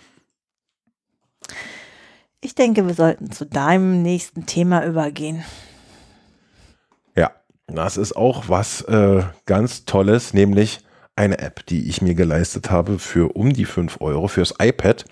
Ich 2.41 2.55
denke, 2.55 2.85
wir 2.87 2.93
sollten 2.93 3.31
zu 3.31 3.45
deinem 3.45 4.01
nächsten 4.01 4.45
Thema 4.45 4.85
übergehen. 4.85 5.43
Ja, 7.15 7.31
das 7.67 7.97
ist 7.97 8.15
auch 8.15 8.49
was 8.49 8.81
äh, 8.81 9.23
ganz 9.45 9.85
Tolles, 9.85 10.33
nämlich 10.33 10.81
eine 11.15 11.39
App, 11.39 11.65
die 11.67 11.87
ich 11.87 12.01
mir 12.01 12.15
geleistet 12.15 12.69
habe 12.69 12.99
für 12.99 13.35
um 13.35 13.53
die 13.53 13.65
5 13.65 14.01
Euro 14.01 14.27
fürs 14.27 14.55
iPad. 14.59 15.05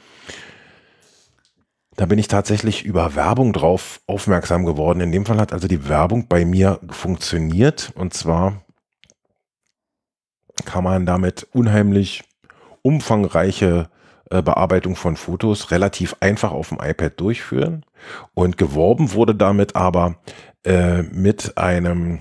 Da 1.96 2.06
bin 2.06 2.18
ich 2.18 2.28
tatsächlich 2.28 2.84
über 2.84 3.16
Werbung 3.16 3.54
drauf 3.54 4.02
aufmerksam 4.08 4.66
geworden. 4.66 5.02
In 5.02 5.12
dem 5.12 5.26
Fall 5.26 5.40
hat 5.40 5.54
also 5.54 5.68
die 5.68 5.88
Werbung 5.88 6.28
bei 6.28 6.46
mir 6.46 6.80
funktioniert. 6.90 7.92
Und 7.96 8.14
zwar 8.14 8.64
kann 10.64 10.84
man 10.84 11.06
damit 11.06 11.48
unheimlich 11.54 12.24
umfangreiche 12.82 13.90
äh, 14.30 14.42
Bearbeitung 14.42 14.96
von 14.96 15.18
Fotos 15.18 15.72
relativ 15.72 16.16
einfach 16.20 16.52
auf 16.52 16.70
dem 16.70 16.80
iPad 16.82 17.20
durchführen. 17.20 17.86
Und 18.34 18.58
geworben 18.58 19.14
wurde 19.14 19.36
damit 19.36 19.76
aber 19.76 20.16
äh, 20.66 21.04
mit 21.04 21.58
einem 21.58 22.20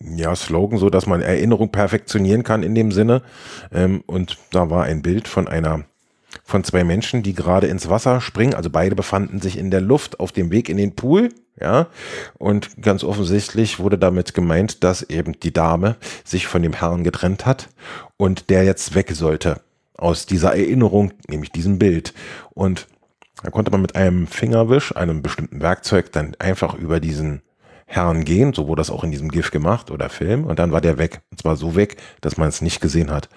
ja, 0.00 0.34
Slogan, 0.34 0.78
so 0.78 0.90
dass 0.90 1.06
man 1.06 1.22
Erinnerung 1.22 1.70
perfektionieren 1.70 2.42
kann 2.42 2.62
in 2.62 2.74
dem 2.74 2.92
Sinne. 2.92 3.22
Ähm, 3.72 4.02
und 4.06 4.38
da 4.50 4.70
war 4.70 4.84
ein 4.84 5.02
Bild 5.02 5.28
von 5.28 5.48
einer 5.48 5.84
von 6.42 6.64
zwei 6.64 6.84
Menschen, 6.84 7.22
die 7.22 7.34
gerade 7.34 7.66
ins 7.66 7.88
Wasser 7.88 8.20
springen. 8.20 8.54
Also 8.54 8.70
beide 8.70 8.94
befanden 8.94 9.40
sich 9.40 9.58
in 9.58 9.70
der 9.70 9.80
Luft 9.80 10.20
auf 10.20 10.32
dem 10.32 10.50
Weg 10.50 10.68
in 10.68 10.76
den 10.76 10.96
Pool. 10.96 11.30
Ja, 11.60 11.86
und 12.36 12.82
ganz 12.82 13.04
offensichtlich 13.04 13.78
wurde 13.78 13.96
damit 13.96 14.34
gemeint, 14.34 14.82
dass 14.82 15.02
eben 15.02 15.38
die 15.38 15.52
Dame 15.52 15.94
sich 16.24 16.48
von 16.48 16.62
dem 16.62 16.72
Herrn 16.72 17.04
getrennt 17.04 17.46
hat 17.46 17.68
und 18.16 18.50
der 18.50 18.64
jetzt 18.64 18.96
weg 18.96 19.12
sollte 19.12 19.60
aus 19.96 20.26
dieser 20.26 20.56
Erinnerung, 20.56 21.12
nämlich 21.28 21.52
diesem 21.52 21.78
Bild. 21.78 22.12
Und 22.54 22.88
da 23.42 23.50
konnte 23.50 23.70
man 23.70 23.82
mit 23.82 23.94
einem 23.94 24.26
Fingerwisch, 24.26 24.96
einem 24.96 25.22
bestimmten 25.22 25.60
Werkzeug, 25.60 26.10
dann 26.10 26.34
einfach 26.38 26.74
über 26.74 26.98
diesen 26.98 27.42
Herrn 27.86 28.24
gehen. 28.24 28.52
So 28.52 28.66
wurde 28.66 28.80
das 28.80 28.90
auch 28.90 29.04
in 29.04 29.10
diesem 29.10 29.30
GIF 29.30 29.50
gemacht 29.50 29.90
oder 29.90 30.08
Film. 30.08 30.44
Und 30.44 30.58
dann 30.58 30.72
war 30.72 30.80
der 30.80 30.98
weg. 30.98 31.20
Und 31.30 31.40
zwar 31.40 31.56
so 31.56 31.76
weg, 31.76 31.96
dass 32.20 32.36
man 32.36 32.48
es 32.48 32.62
nicht 32.62 32.80
gesehen 32.80 33.10
hat. 33.10 33.28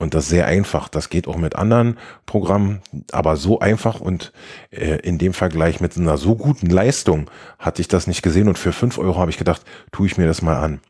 Und 0.00 0.14
das 0.14 0.28
sehr 0.28 0.46
einfach. 0.46 0.88
Das 0.88 1.10
geht 1.10 1.26
auch 1.26 1.36
mit 1.36 1.56
anderen 1.56 1.98
Programmen, 2.24 2.80
aber 3.10 3.36
so 3.36 3.58
einfach 3.58 4.00
und 4.00 4.32
äh, 4.70 5.00
in 5.00 5.18
dem 5.18 5.34
Vergleich 5.34 5.80
mit 5.80 5.96
einer 5.96 6.16
so 6.18 6.36
guten 6.36 6.66
Leistung 6.66 7.28
hatte 7.58 7.82
ich 7.82 7.88
das 7.88 8.06
nicht 8.06 8.22
gesehen. 8.22 8.48
Und 8.48 8.58
für 8.58 8.72
fünf 8.72 8.98
Euro 8.98 9.18
habe 9.18 9.32
ich 9.32 9.38
gedacht, 9.38 9.62
tue 9.90 10.06
ich 10.06 10.16
mir 10.16 10.28
das 10.28 10.40
mal 10.40 10.62
an. 10.62 10.80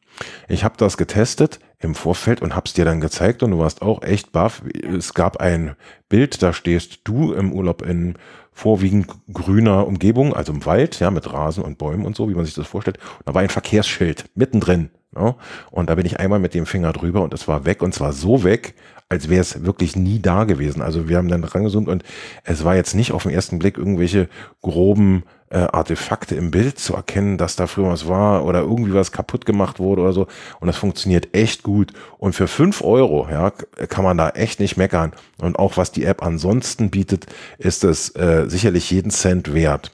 Ich 0.46 0.62
habe 0.62 0.74
das 0.76 0.98
getestet 0.98 1.58
im 1.80 1.94
Vorfeld 1.94 2.42
und 2.42 2.54
habe 2.56 2.66
es 2.66 2.72
dir 2.72 2.84
dann 2.84 3.00
gezeigt 3.00 3.42
und 3.42 3.52
du 3.52 3.58
warst 3.58 3.82
auch 3.82 4.02
echt 4.02 4.32
baff. 4.32 4.62
Es 4.96 5.14
gab 5.14 5.38
ein 5.38 5.76
Bild, 6.08 6.42
da 6.42 6.52
stehst 6.52 7.00
du 7.04 7.32
im 7.32 7.52
Urlaub 7.52 7.82
in 7.82 8.16
vorwiegend 8.52 9.06
grüner 9.32 9.86
Umgebung, 9.86 10.34
also 10.34 10.52
im 10.52 10.66
Wald, 10.66 10.98
ja, 10.98 11.12
mit 11.12 11.32
Rasen 11.32 11.62
und 11.62 11.78
Bäumen 11.78 12.04
und 12.04 12.16
so, 12.16 12.28
wie 12.28 12.34
man 12.34 12.44
sich 12.44 12.54
das 12.54 12.66
vorstellt. 12.66 12.98
Und 13.18 13.28
da 13.28 13.34
war 13.34 13.42
ein 13.42 13.48
Verkehrsschild 13.48 14.24
mittendrin. 14.34 14.90
Ja, 15.16 15.36
und 15.70 15.88
da 15.88 15.94
bin 15.94 16.04
ich 16.04 16.20
einmal 16.20 16.38
mit 16.38 16.52
dem 16.52 16.66
Finger 16.66 16.92
drüber 16.92 17.22
und 17.22 17.32
es 17.32 17.48
war 17.48 17.64
weg 17.64 17.82
und 17.82 17.94
zwar 17.94 18.12
so 18.12 18.44
weg, 18.44 18.74
als 19.08 19.30
wäre 19.30 19.40
es 19.40 19.64
wirklich 19.64 19.96
nie 19.96 20.20
da 20.20 20.44
gewesen. 20.44 20.82
Also 20.82 21.08
wir 21.08 21.16
haben 21.16 21.28
dann 21.28 21.44
rangezoomt 21.44 21.88
und 21.88 22.02
es 22.44 22.64
war 22.64 22.76
jetzt 22.76 22.94
nicht 22.94 23.12
auf 23.12 23.22
den 23.22 23.32
ersten 23.32 23.58
Blick 23.58 23.78
irgendwelche 23.78 24.28
groben 24.60 25.22
äh, 25.50 25.58
Artefakte 25.58 26.34
im 26.34 26.50
Bild 26.50 26.78
zu 26.78 26.94
erkennen, 26.94 27.38
dass 27.38 27.56
da 27.56 27.66
früher 27.66 27.90
was 27.90 28.08
war 28.08 28.44
oder 28.44 28.60
irgendwie 28.60 28.94
was 28.94 29.12
kaputt 29.12 29.46
gemacht 29.46 29.78
wurde 29.78 30.02
oder 30.02 30.12
so. 30.12 30.26
Und 30.60 30.66
das 30.66 30.76
funktioniert 30.76 31.34
echt 31.34 31.62
gut. 31.62 31.92
Und 32.18 32.34
für 32.34 32.48
fünf 32.48 32.82
Euro, 32.82 33.28
ja, 33.30 33.50
kann 33.50 34.04
man 34.04 34.18
da 34.18 34.30
echt 34.30 34.60
nicht 34.60 34.76
meckern. 34.76 35.12
Und 35.40 35.58
auch 35.58 35.76
was 35.76 35.92
die 35.92 36.04
App 36.04 36.22
ansonsten 36.22 36.90
bietet, 36.90 37.26
ist 37.58 37.84
es 37.84 38.14
äh, 38.16 38.44
sicherlich 38.48 38.90
jeden 38.90 39.10
Cent 39.10 39.54
wert. 39.54 39.92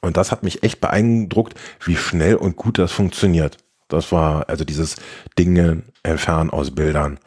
Und 0.00 0.16
das 0.16 0.30
hat 0.30 0.42
mich 0.42 0.62
echt 0.62 0.80
beeindruckt, 0.80 1.54
wie 1.84 1.96
schnell 1.96 2.36
und 2.36 2.56
gut 2.56 2.78
das 2.78 2.92
funktioniert. 2.92 3.58
Das 3.88 4.12
war 4.12 4.48
also 4.48 4.64
dieses 4.64 4.96
Dinge 5.38 5.82
entfernen 6.02 6.50
aus 6.50 6.72
Bildern. 6.72 7.18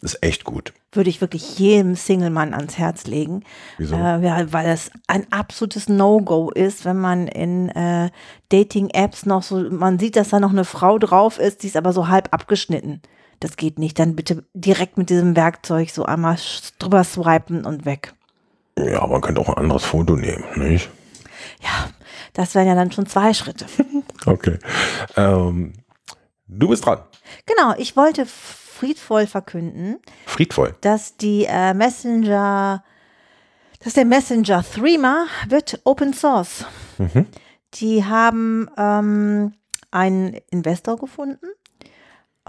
Ist 0.00 0.22
echt 0.22 0.44
gut. 0.44 0.72
Würde 0.94 1.08
ich 1.08 1.22
wirklich 1.22 1.58
jedem 1.58 1.94
Single-Mann 1.94 2.52
ans 2.52 2.76
Herz 2.76 3.06
legen. 3.06 3.44
Wieso? 3.78 3.94
Äh, 3.96 4.52
weil 4.52 4.66
das 4.66 4.90
ein 5.06 5.26
absolutes 5.32 5.88
No-Go 5.88 6.50
ist, 6.50 6.84
wenn 6.84 6.98
man 6.98 7.28
in 7.28 7.70
äh, 7.70 8.10
Dating-Apps 8.50 9.24
noch 9.24 9.42
so, 9.42 9.56
man 9.70 9.98
sieht, 9.98 10.16
dass 10.16 10.28
da 10.28 10.38
noch 10.38 10.50
eine 10.50 10.64
Frau 10.64 10.98
drauf 10.98 11.38
ist, 11.38 11.62
die 11.62 11.68
ist 11.68 11.76
aber 11.76 11.94
so 11.94 12.08
halb 12.08 12.28
abgeschnitten. 12.32 13.00
Das 13.40 13.56
geht 13.56 13.78
nicht. 13.78 13.98
Dann 13.98 14.14
bitte 14.14 14.44
direkt 14.54 14.98
mit 14.98 15.10
diesem 15.10 15.34
Werkzeug 15.34 15.90
so 15.90 16.04
einmal 16.04 16.36
drüber 16.78 17.02
swipen 17.04 17.64
und 17.64 17.84
weg. 17.84 18.14
Ja, 18.78 19.06
man 19.06 19.20
könnte 19.20 19.40
auch 19.40 19.48
ein 19.48 19.58
anderes 19.58 19.84
Foto 19.84 20.16
nehmen, 20.16 20.44
nicht? 20.56 20.90
Ja, 21.62 21.88
das 22.34 22.54
wären 22.54 22.66
ja 22.66 22.74
dann 22.74 22.92
schon 22.92 23.06
zwei 23.06 23.34
Schritte. 23.34 23.66
okay. 24.26 24.58
Ähm, 25.16 25.72
du 26.46 26.68
bist 26.68 26.86
dran. 26.86 27.00
Genau, 27.46 27.74
ich 27.76 27.96
wollte 27.96 28.26
friedvoll 28.82 29.28
verkünden, 29.28 30.00
Friedvoll. 30.26 30.74
dass 30.80 31.16
die 31.16 31.46
äh, 31.48 31.72
Messenger, 31.72 32.82
dass 33.78 33.92
der 33.92 34.04
Messenger 34.04 34.64
Threema 34.64 35.26
wird 35.48 35.80
Open 35.84 36.12
Source. 36.12 36.64
Mhm. 36.98 37.26
Die 37.74 38.04
haben 38.04 38.68
ähm, 38.76 39.52
einen 39.92 40.36
Investor 40.50 40.98
gefunden, 40.98 41.46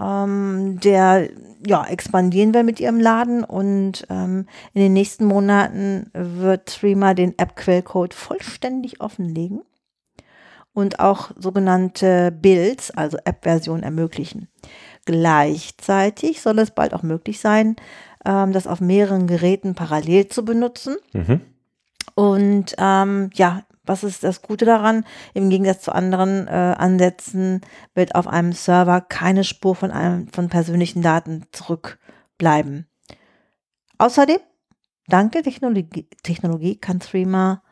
ähm, 0.00 0.80
der 0.80 1.30
ja 1.64 1.86
expandieren 1.86 2.52
will 2.52 2.64
mit 2.64 2.80
ihrem 2.80 2.98
Laden 2.98 3.44
und 3.44 4.04
ähm, 4.10 4.48
in 4.72 4.82
den 4.82 4.92
nächsten 4.92 5.26
Monaten 5.26 6.10
wird 6.14 6.66
Threema 6.66 7.14
den 7.14 7.38
App-Quellcode 7.38 8.12
vollständig 8.12 9.00
offenlegen 9.00 9.62
und 10.72 10.98
auch 10.98 11.30
sogenannte 11.38 12.32
Builds, 12.32 12.90
also 12.90 13.18
App-Versionen 13.24 13.84
ermöglichen. 13.84 14.48
Gleichzeitig 15.04 16.40
soll 16.40 16.58
es 16.58 16.70
bald 16.70 16.94
auch 16.94 17.02
möglich 17.02 17.40
sein, 17.40 17.76
ähm, 18.24 18.52
das 18.52 18.66
auf 18.66 18.80
mehreren 18.80 19.26
Geräten 19.26 19.74
parallel 19.74 20.28
zu 20.28 20.44
benutzen. 20.44 20.96
Mhm. 21.12 21.40
Und 22.14 22.74
ähm, 22.78 23.30
ja, 23.34 23.62
was 23.84 24.02
ist 24.02 24.24
das 24.24 24.40
Gute 24.42 24.64
daran? 24.64 25.04
Im 25.34 25.50
Gegensatz 25.50 25.82
zu 25.82 25.92
anderen 25.92 26.46
äh, 26.46 26.74
Ansätzen 26.78 27.60
wird 27.94 28.14
auf 28.14 28.26
einem 28.26 28.52
Server 28.52 29.00
keine 29.00 29.44
Spur 29.44 29.74
von, 29.74 29.90
einem, 29.90 30.28
von 30.28 30.48
persönlichen 30.48 31.02
Daten 31.02 31.44
zurückbleiben. 31.52 32.86
Außerdem, 33.98 34.38
dank 35.08 35.32
der 35.32 35.42
Technologie, 35.42 36.08
Technologie 36.22 36.76
kann 36.76 37.00
Threema 37.00 37.62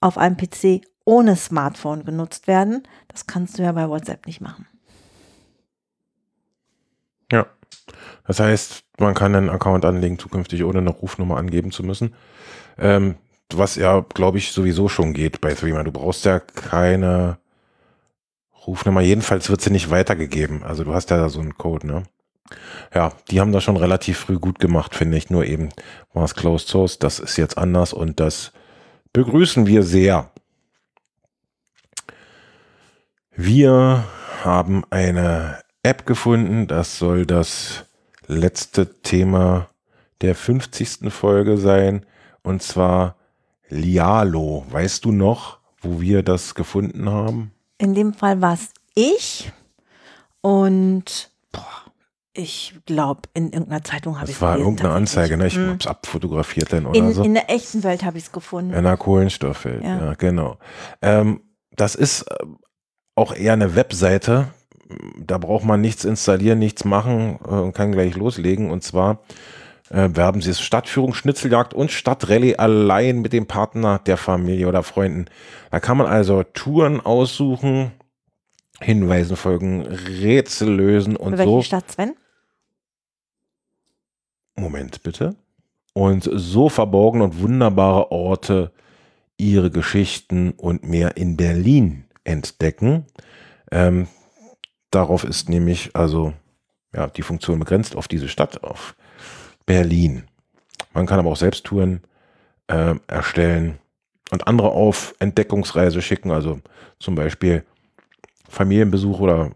auf 0.00 0.18
einem 0.18 0.36
PC 0.36 0.82
ohne 1.06 1.36
Smartphone 1.36 2.04
genutzt 2.04 2.46
werden. 2.46 2.82
Das 3.08 3.26
kannst 3.26 3.58
du 3.58 3.62
ja 3.62 3.72
bei 3.72 3.88
WhatsApp 3.88 4.26
nicht 4.26 4.40
machen. 4.40 4.66
Ja. 7.32 7.46
Das 8.26 8.40
heißt, 8.40 8.84
man 8.98 9.14
kann 9.14 9.34
einen 9.34 9.50
Account 9.50 9.84
anlegen, 9.84 10.18
zukünftig 10.18 10.64
ohne 10.64 10.78
eine 10.78 10.90
Rufnummer 10.90 11.36
angeben 11.36 11.70
zu 11.70 11.82
müssen. 11.82 12.14
Ähm, 12.78 13.16
was 13.52 13.76
ja, 13.76 14.00
glaube 14.00 14.38
ich, 14.38 14.52
sowieso 14.52 14.88
schon 14.88 15.12
geht 15.12 15.40
bei 15.40 15.54
Threema. 15.54 15.82
Du 15.84 15.92
brauchst 15.92 16.24
ja 16.24 16.40
keine 16.40 17.38
Rufnummer. 18.66 19.00
Jedenfalls 19.00 19.50
wird 19.50 19.60
sie 19.60 19.70
nicht 19.70 19.90
weitergegeben. 19.90 20.62
Also 20.62 20.84
du 20.84 20.94
hast 20.94 21.10
ja 21.10 21.18
da 21.18 21.28
so 21.28 21.40
einen 21.40 21.56
Code, 21.58 21.86
ne? 21.86 22.02
Ja, 22.94 23.12
die 23.30 23.40
haben 23.40 23.52
das 23.52 23.64
schon 23.64 23.76
relativ 23.76 24.18
früh 24.18 24.38
gut 24.38 24.58
gemacht, 24.58 24.94
finde 24.94 25.16
ich. 25.16 25.30
Nur 25.30 25.44
eben 25.44 25.70
war 26.12 26.24
es 26.24 26.34
Closed 26.34 26.68
Source. 26.68 26.98
Das 26.98 27.18
ist 27.18 27.36
jetzt 27.36 27.58
anders 27.58 27.92
und 27.92 28.20
das 28.20 28.52
begrüßen 29.12 29.66
wir 29.66 29.82
sehr. 29.82 30.30
Wir 33.36 34.04
haben 34.42 34.84
eine 34.90 35.63
App 35.84 36.06
gefunden. 36.06 36.66
Das 36.66 36.98
soll 36.98 37.26
das 37.26 37.84
letzte 38.26 39.00
Thema 39.02 39.68
der 40.20 40.34
50. 40.34 41.12
Folge 41.12 41.58
sein. 41.58 42.04
Und 42.42 42.62
zwar 42.62 43.16
Lialo. 43.68 44.64
Weißt 44.70 45.04
du 45.04 45.12
noch, 45.12 45.58
wo 45.80 46.00
wir 46.00 46.22
das 46.22 46.54
gefunden 46.54 47.08
haben? 47.10 47.52
In 47.78 47.94
dem 47.94 48.14
Fall 48.14 48.40
war 48.40 48.54
es 48.54 48.70
ich 48.94 49.52
und 50.40 51.30
boah, 51.52 51.62
ich 52.32 52.74
glaube, 52.86 53.22
in 53.34 53.52
irgendeiner 53.52 53.82
Zeitung 53.82 54.20
habe 54.20 54.30
ich 54.30 54.36
es 54.36 54.42
war 54.42 54.52
gelesen, 54.52 54.66
irgendeine 54.72 54.94
Anzeige, 54.94 55.36
ne? 55.36 55.46
Ich 55.46 55.54
tatsächlich. 55.54 55.68
habe 55.70 55.80
es 55.80 55.86
abfotografiert 55.86 56.72
dann 56.72 56.86
oder 56.86 56.98
in, 56.98 57.12
so. 57.12 57.22
in 57.22 57.34
der 57.34 57.50
echten 57.50 57.82
Welt 57.82 58.04
habe 58.04 58.18
ich 58.18 58.24
es 58.24 58.32
gefunden. 58.32 58.70
In 58.70 58.76
einer 58.78 58.96
Kohlenstofffeld, 58.96 59.82
ja, 59.82 59.98
Ja. 60.06 60.14
genau. 60.14 60.58
Ähm, 61.02 61.40
das 61.72 61.94
ist 61.94 62.22
äh, 62.22 62.36
auch 63.16 63.34
eher 63.34 63.52
eine 63.54 63.74
Webseite. 63.74 64.48
Da 65.18 65.38
braucht 65.38 65.64
man 65.64 65.80
nichts 65.80 66.04
installieren, 66.04 66.58
nichts 66.58 66.84
machen 66.84 67.38
äh, 67.44 67.48
und 67.48 67.74
kann 67.74 67.92
gleich 67.92 68.16
loslegen. 68.16 68.70
Und 68.70 68.82
zwar 68.82 69.20
äh, 69.90 70.08
werben 70.12 70.40
sie 70.40 70.50
es 70.50 70.60
Stadtführung, 70.60 71.14
Schnitzeljagd 71.14 71.74
und 71.74 71.90
Stadtrallye 71.90 72.56
allein 72.56 73.20
mit 73.20 73.32
dem 73.32 73.46
Partner 73.46 73.98
der 73.98 74.16
Familie 74.16 74.68
oder 74.68 74.82
Freunden. 74.82 75.26
Da 75.70 75.80
kann 75.80 75.96
man 75.96 76.06
also 76.06 76.42
Touren 76.42 77.00
aussuchen, 77.00 77.92
Hinweisen 78.80 79.36
folgen, 79.36 79.82
Rätsel 79.82 80.68
lösen 80.68 81.16
und 81.16 81.32
Für 81.32 81.38
welche 81.38 81.50
so. 81.50 81.62
Stadt, 81.62 81.90
Sven? 81.90 82.14
Moment 84.56 85.02
bitte. 85.02 85.36
Und 85.92 86.28
so 86.32 86.68
verborgen 86.68 87.20
und 87.20 87.40
wunderbare 87.40 88.10
Orte, 88.10 88.72
ihre 89.36 89.70
Geschichten 89.70 90.52
und 90.52 90.84
mehr 90.84 91.16
in 91.16 91.36
Berlin 91.36 92.04
entdecken. 92.24 93.06
Ähm, 93.70 94.08
darauf 94.94 95.24
ist 95.24 95.48
nämlich 95.48 95.90
also 95.94 96.32
ja, 96.94 97.08
die 97.08 97.22
Funktion 97.22 97.58
begrenzt 97.58 97.96
auf 97.96 98.08
diese 98.08 98.28
Stadt, 98.28 98.62
auf 98.62 98.94
Berlin. 99.66 100.24
Man 100.92 101.06
kann 101.06 101.18
aber 101.18 101.30
auch 101.30 101.36
selbst 101.36 101.64
Touren 101.64 102.02
äh, 102.68 102.94
erstellen 103.06 103.78
und 104.30 104.46
andere 104.46 104.70
auf 104.70 105.14
Entdeckungsreise 105.18 106.02
schicken, 106.02 106.30
also 106.30 106.60
zum 106.98 107.14
Beispiel 107.14 107.64
Familienbesuch 108.48 109.20
oder 109.20 109.50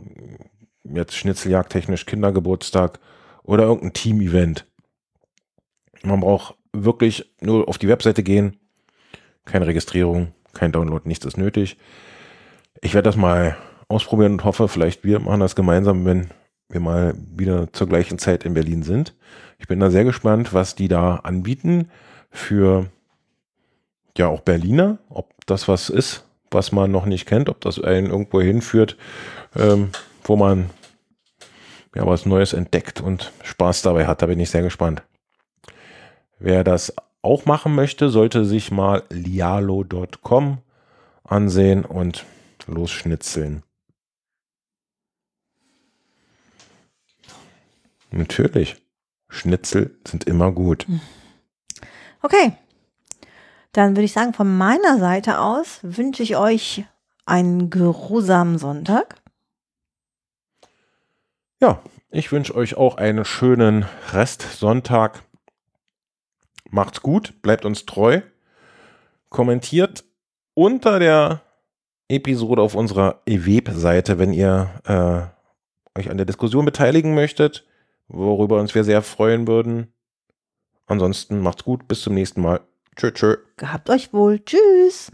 jetzt 0.84 1.14
Schnitzeljagd 1.14 1.70
technisch 1.70 2.06
Kindergeburtstag 2.06 2.98
oder 3.42 3.64
irgendein 3.64 3.92
Team-Event. 3.92 4.66
Man 6.02 6.20
braucht 6.20 6.54
wirklich 6.72 7.32
nur 7.40 7.68
auf 7.68 7.78
die 7.78 7.88
Webseite 7.88 8.22
gehen. 8.22 8.58
Keine 9.44 9.66
Registrierung, 9.66 10.34
kein 10.52 10.72
Download, 10.72 11.08
nichts 11.08 11.24
ist 11.24 11.38
nötig. 11.38 11.76
Ich 12.80 12.94
werde 12.94 13.08
das 13.08 13.16
mal 13.16 13.56
ausprobieren 13.88 14.32
und 14.32 14.44
hoffe, 14.44 14.68
vielleicht 14.68 15.04
wir 15.04 15.18
machen 15.18 15.40
das 15.40 15.56
gemeinsam, 15.56 16.04
wenn 16.04 16.28
wir 16.68 16.80
mal 16.80 17.14
wieder 17.34 17.72
zur 17.72 17.88
gleichen 17.88 18.18
Zeit 18.18 18.44
in 18.44 18.54
Berlin 18.54 18.82
sind. 18.82 19.14
Ich 19.58 19.66
bin 19.66 19.80
da 19.80 19.90
sehr 19.90 20.04
gespannt, 20.04 20.52
was 20.52 20.74
die 20.74 20.88
da 20.88 21.16
anbieten 21.16 21.90
für 22.30 22.86
ja 24.16 24.28
auch 24.28 24.40
Berliner, 24.40 24.98
ob 25.08 25.32
das 25.46 25.68
was 25.68 25.88
ist, 25.88 26.24
was 26.50 26.72
man 26.72 26.90
noch 26.90 27.06
nicht 27.06 27.26
kennt, 27.26 27.48
ob 27.48 27.60
das 27.60 27.82
einen 27.82 28.10
irgendwo 28.10 28.40
hinführt, 28.40 28.96
ähm, 29.56 29.90
wo 30.24 30.36
man 30.36 30.70
ja 31.94 32.06
was 32.06 32.26
Neues 32.26 32.52
entdeckt 32.52 33.00
und 33.00 33.32
Spaß 33.42 33.82
dabei 33.82 34.06
hat. 34.06 34.22
Da 34.22 34.26
bin 34.26 34.40
ich 34.40 34.50
sehr 34.50 34.62
gespannt. 34.62 35.02
Wer 36.38 36.64
das 36.64 36.94
auch 37.22 37.46
machen 37.46 37.74
möchte, 37.74 38.10
sollte 38.10 38.44
sich 38.44 38.70
mal 38.70 39.02
lialo.com 39.08 40.58
ansehen 41.24 41.84
und 41.84 42.24
losschnitzeln. 42.66 43.62
Natürlich. 48.10 48.76
Schnitzel 49.28 49.98
sind 50.06 50.24
immer 50.24 50.52
gut. 50.52 50.86
Okay. 52.22 52.52
Dann 53.72 53.90
würde 53.90 54.04
ich 54.04 54.12
sagen, 54.12 54.32
von 54.32 54.56
meiner 54.56 54.98
Seite 54.98 55.40
aus 55.40 55.80
wünsche 55.82 56.22
ich 56.22 56.36
euch 56.36 56.84
einen 57.26 57.70
geruhsamen 57.70 58.58
Sonntag. 58.58 59.16
Ja, 61.60 61.82
ich 62.10 62.32
wünsche 62.32 62.54
euch 62.54 62.76
auch 62.76 62.96
einen 62.96 63.24
schönen 63.24 63.84
Restsonntag. 64.12 65.22
Macht's 66.70 67.02
gut, 67.02 67.42
bleibt 67.42 67.64
uns 67.64 67.84
treu. 67.84 68.22
Kommentiert 69.28 70.04
unter 70.54 70.98
der 70.98 71.42
Episode 72.08 72.62
auf 72.62 72.74
unserer 72.74 73.20
EWEB-Seite, 73.26 74.18
wenn 74.18 74.32
ihr 74.32 74.70
äh, 74.86 75.98
euch 75.98 76.10
an 76.10 76.16
der 76.16 76.26
Diskussion 76.26 76.64
beteiligen 76.64 77.14
möchtet, 77.14 77.67
worüber 78.08 78.60
uns 78.60 78.74
wir 78.74 78.84
sehr 78.84 79.02
freuen 79.02 79.46
würden. 79.46 79.92
Ansonsten 80.86 81.40
macht's 81.40 81.64
gut, 81.64 81.86
bis 81.86 82.00
zum 82.00 82.14
nächsten 82.14 82.40
Mal. 82.40 82.60
Tschö, 82.96 83.12
tschö. 83.12 83.36
Gehabt 83.56 83.90
euch 83.90 84.12
wohl. 84.12 84.40
Tschüss. 84.44 85.12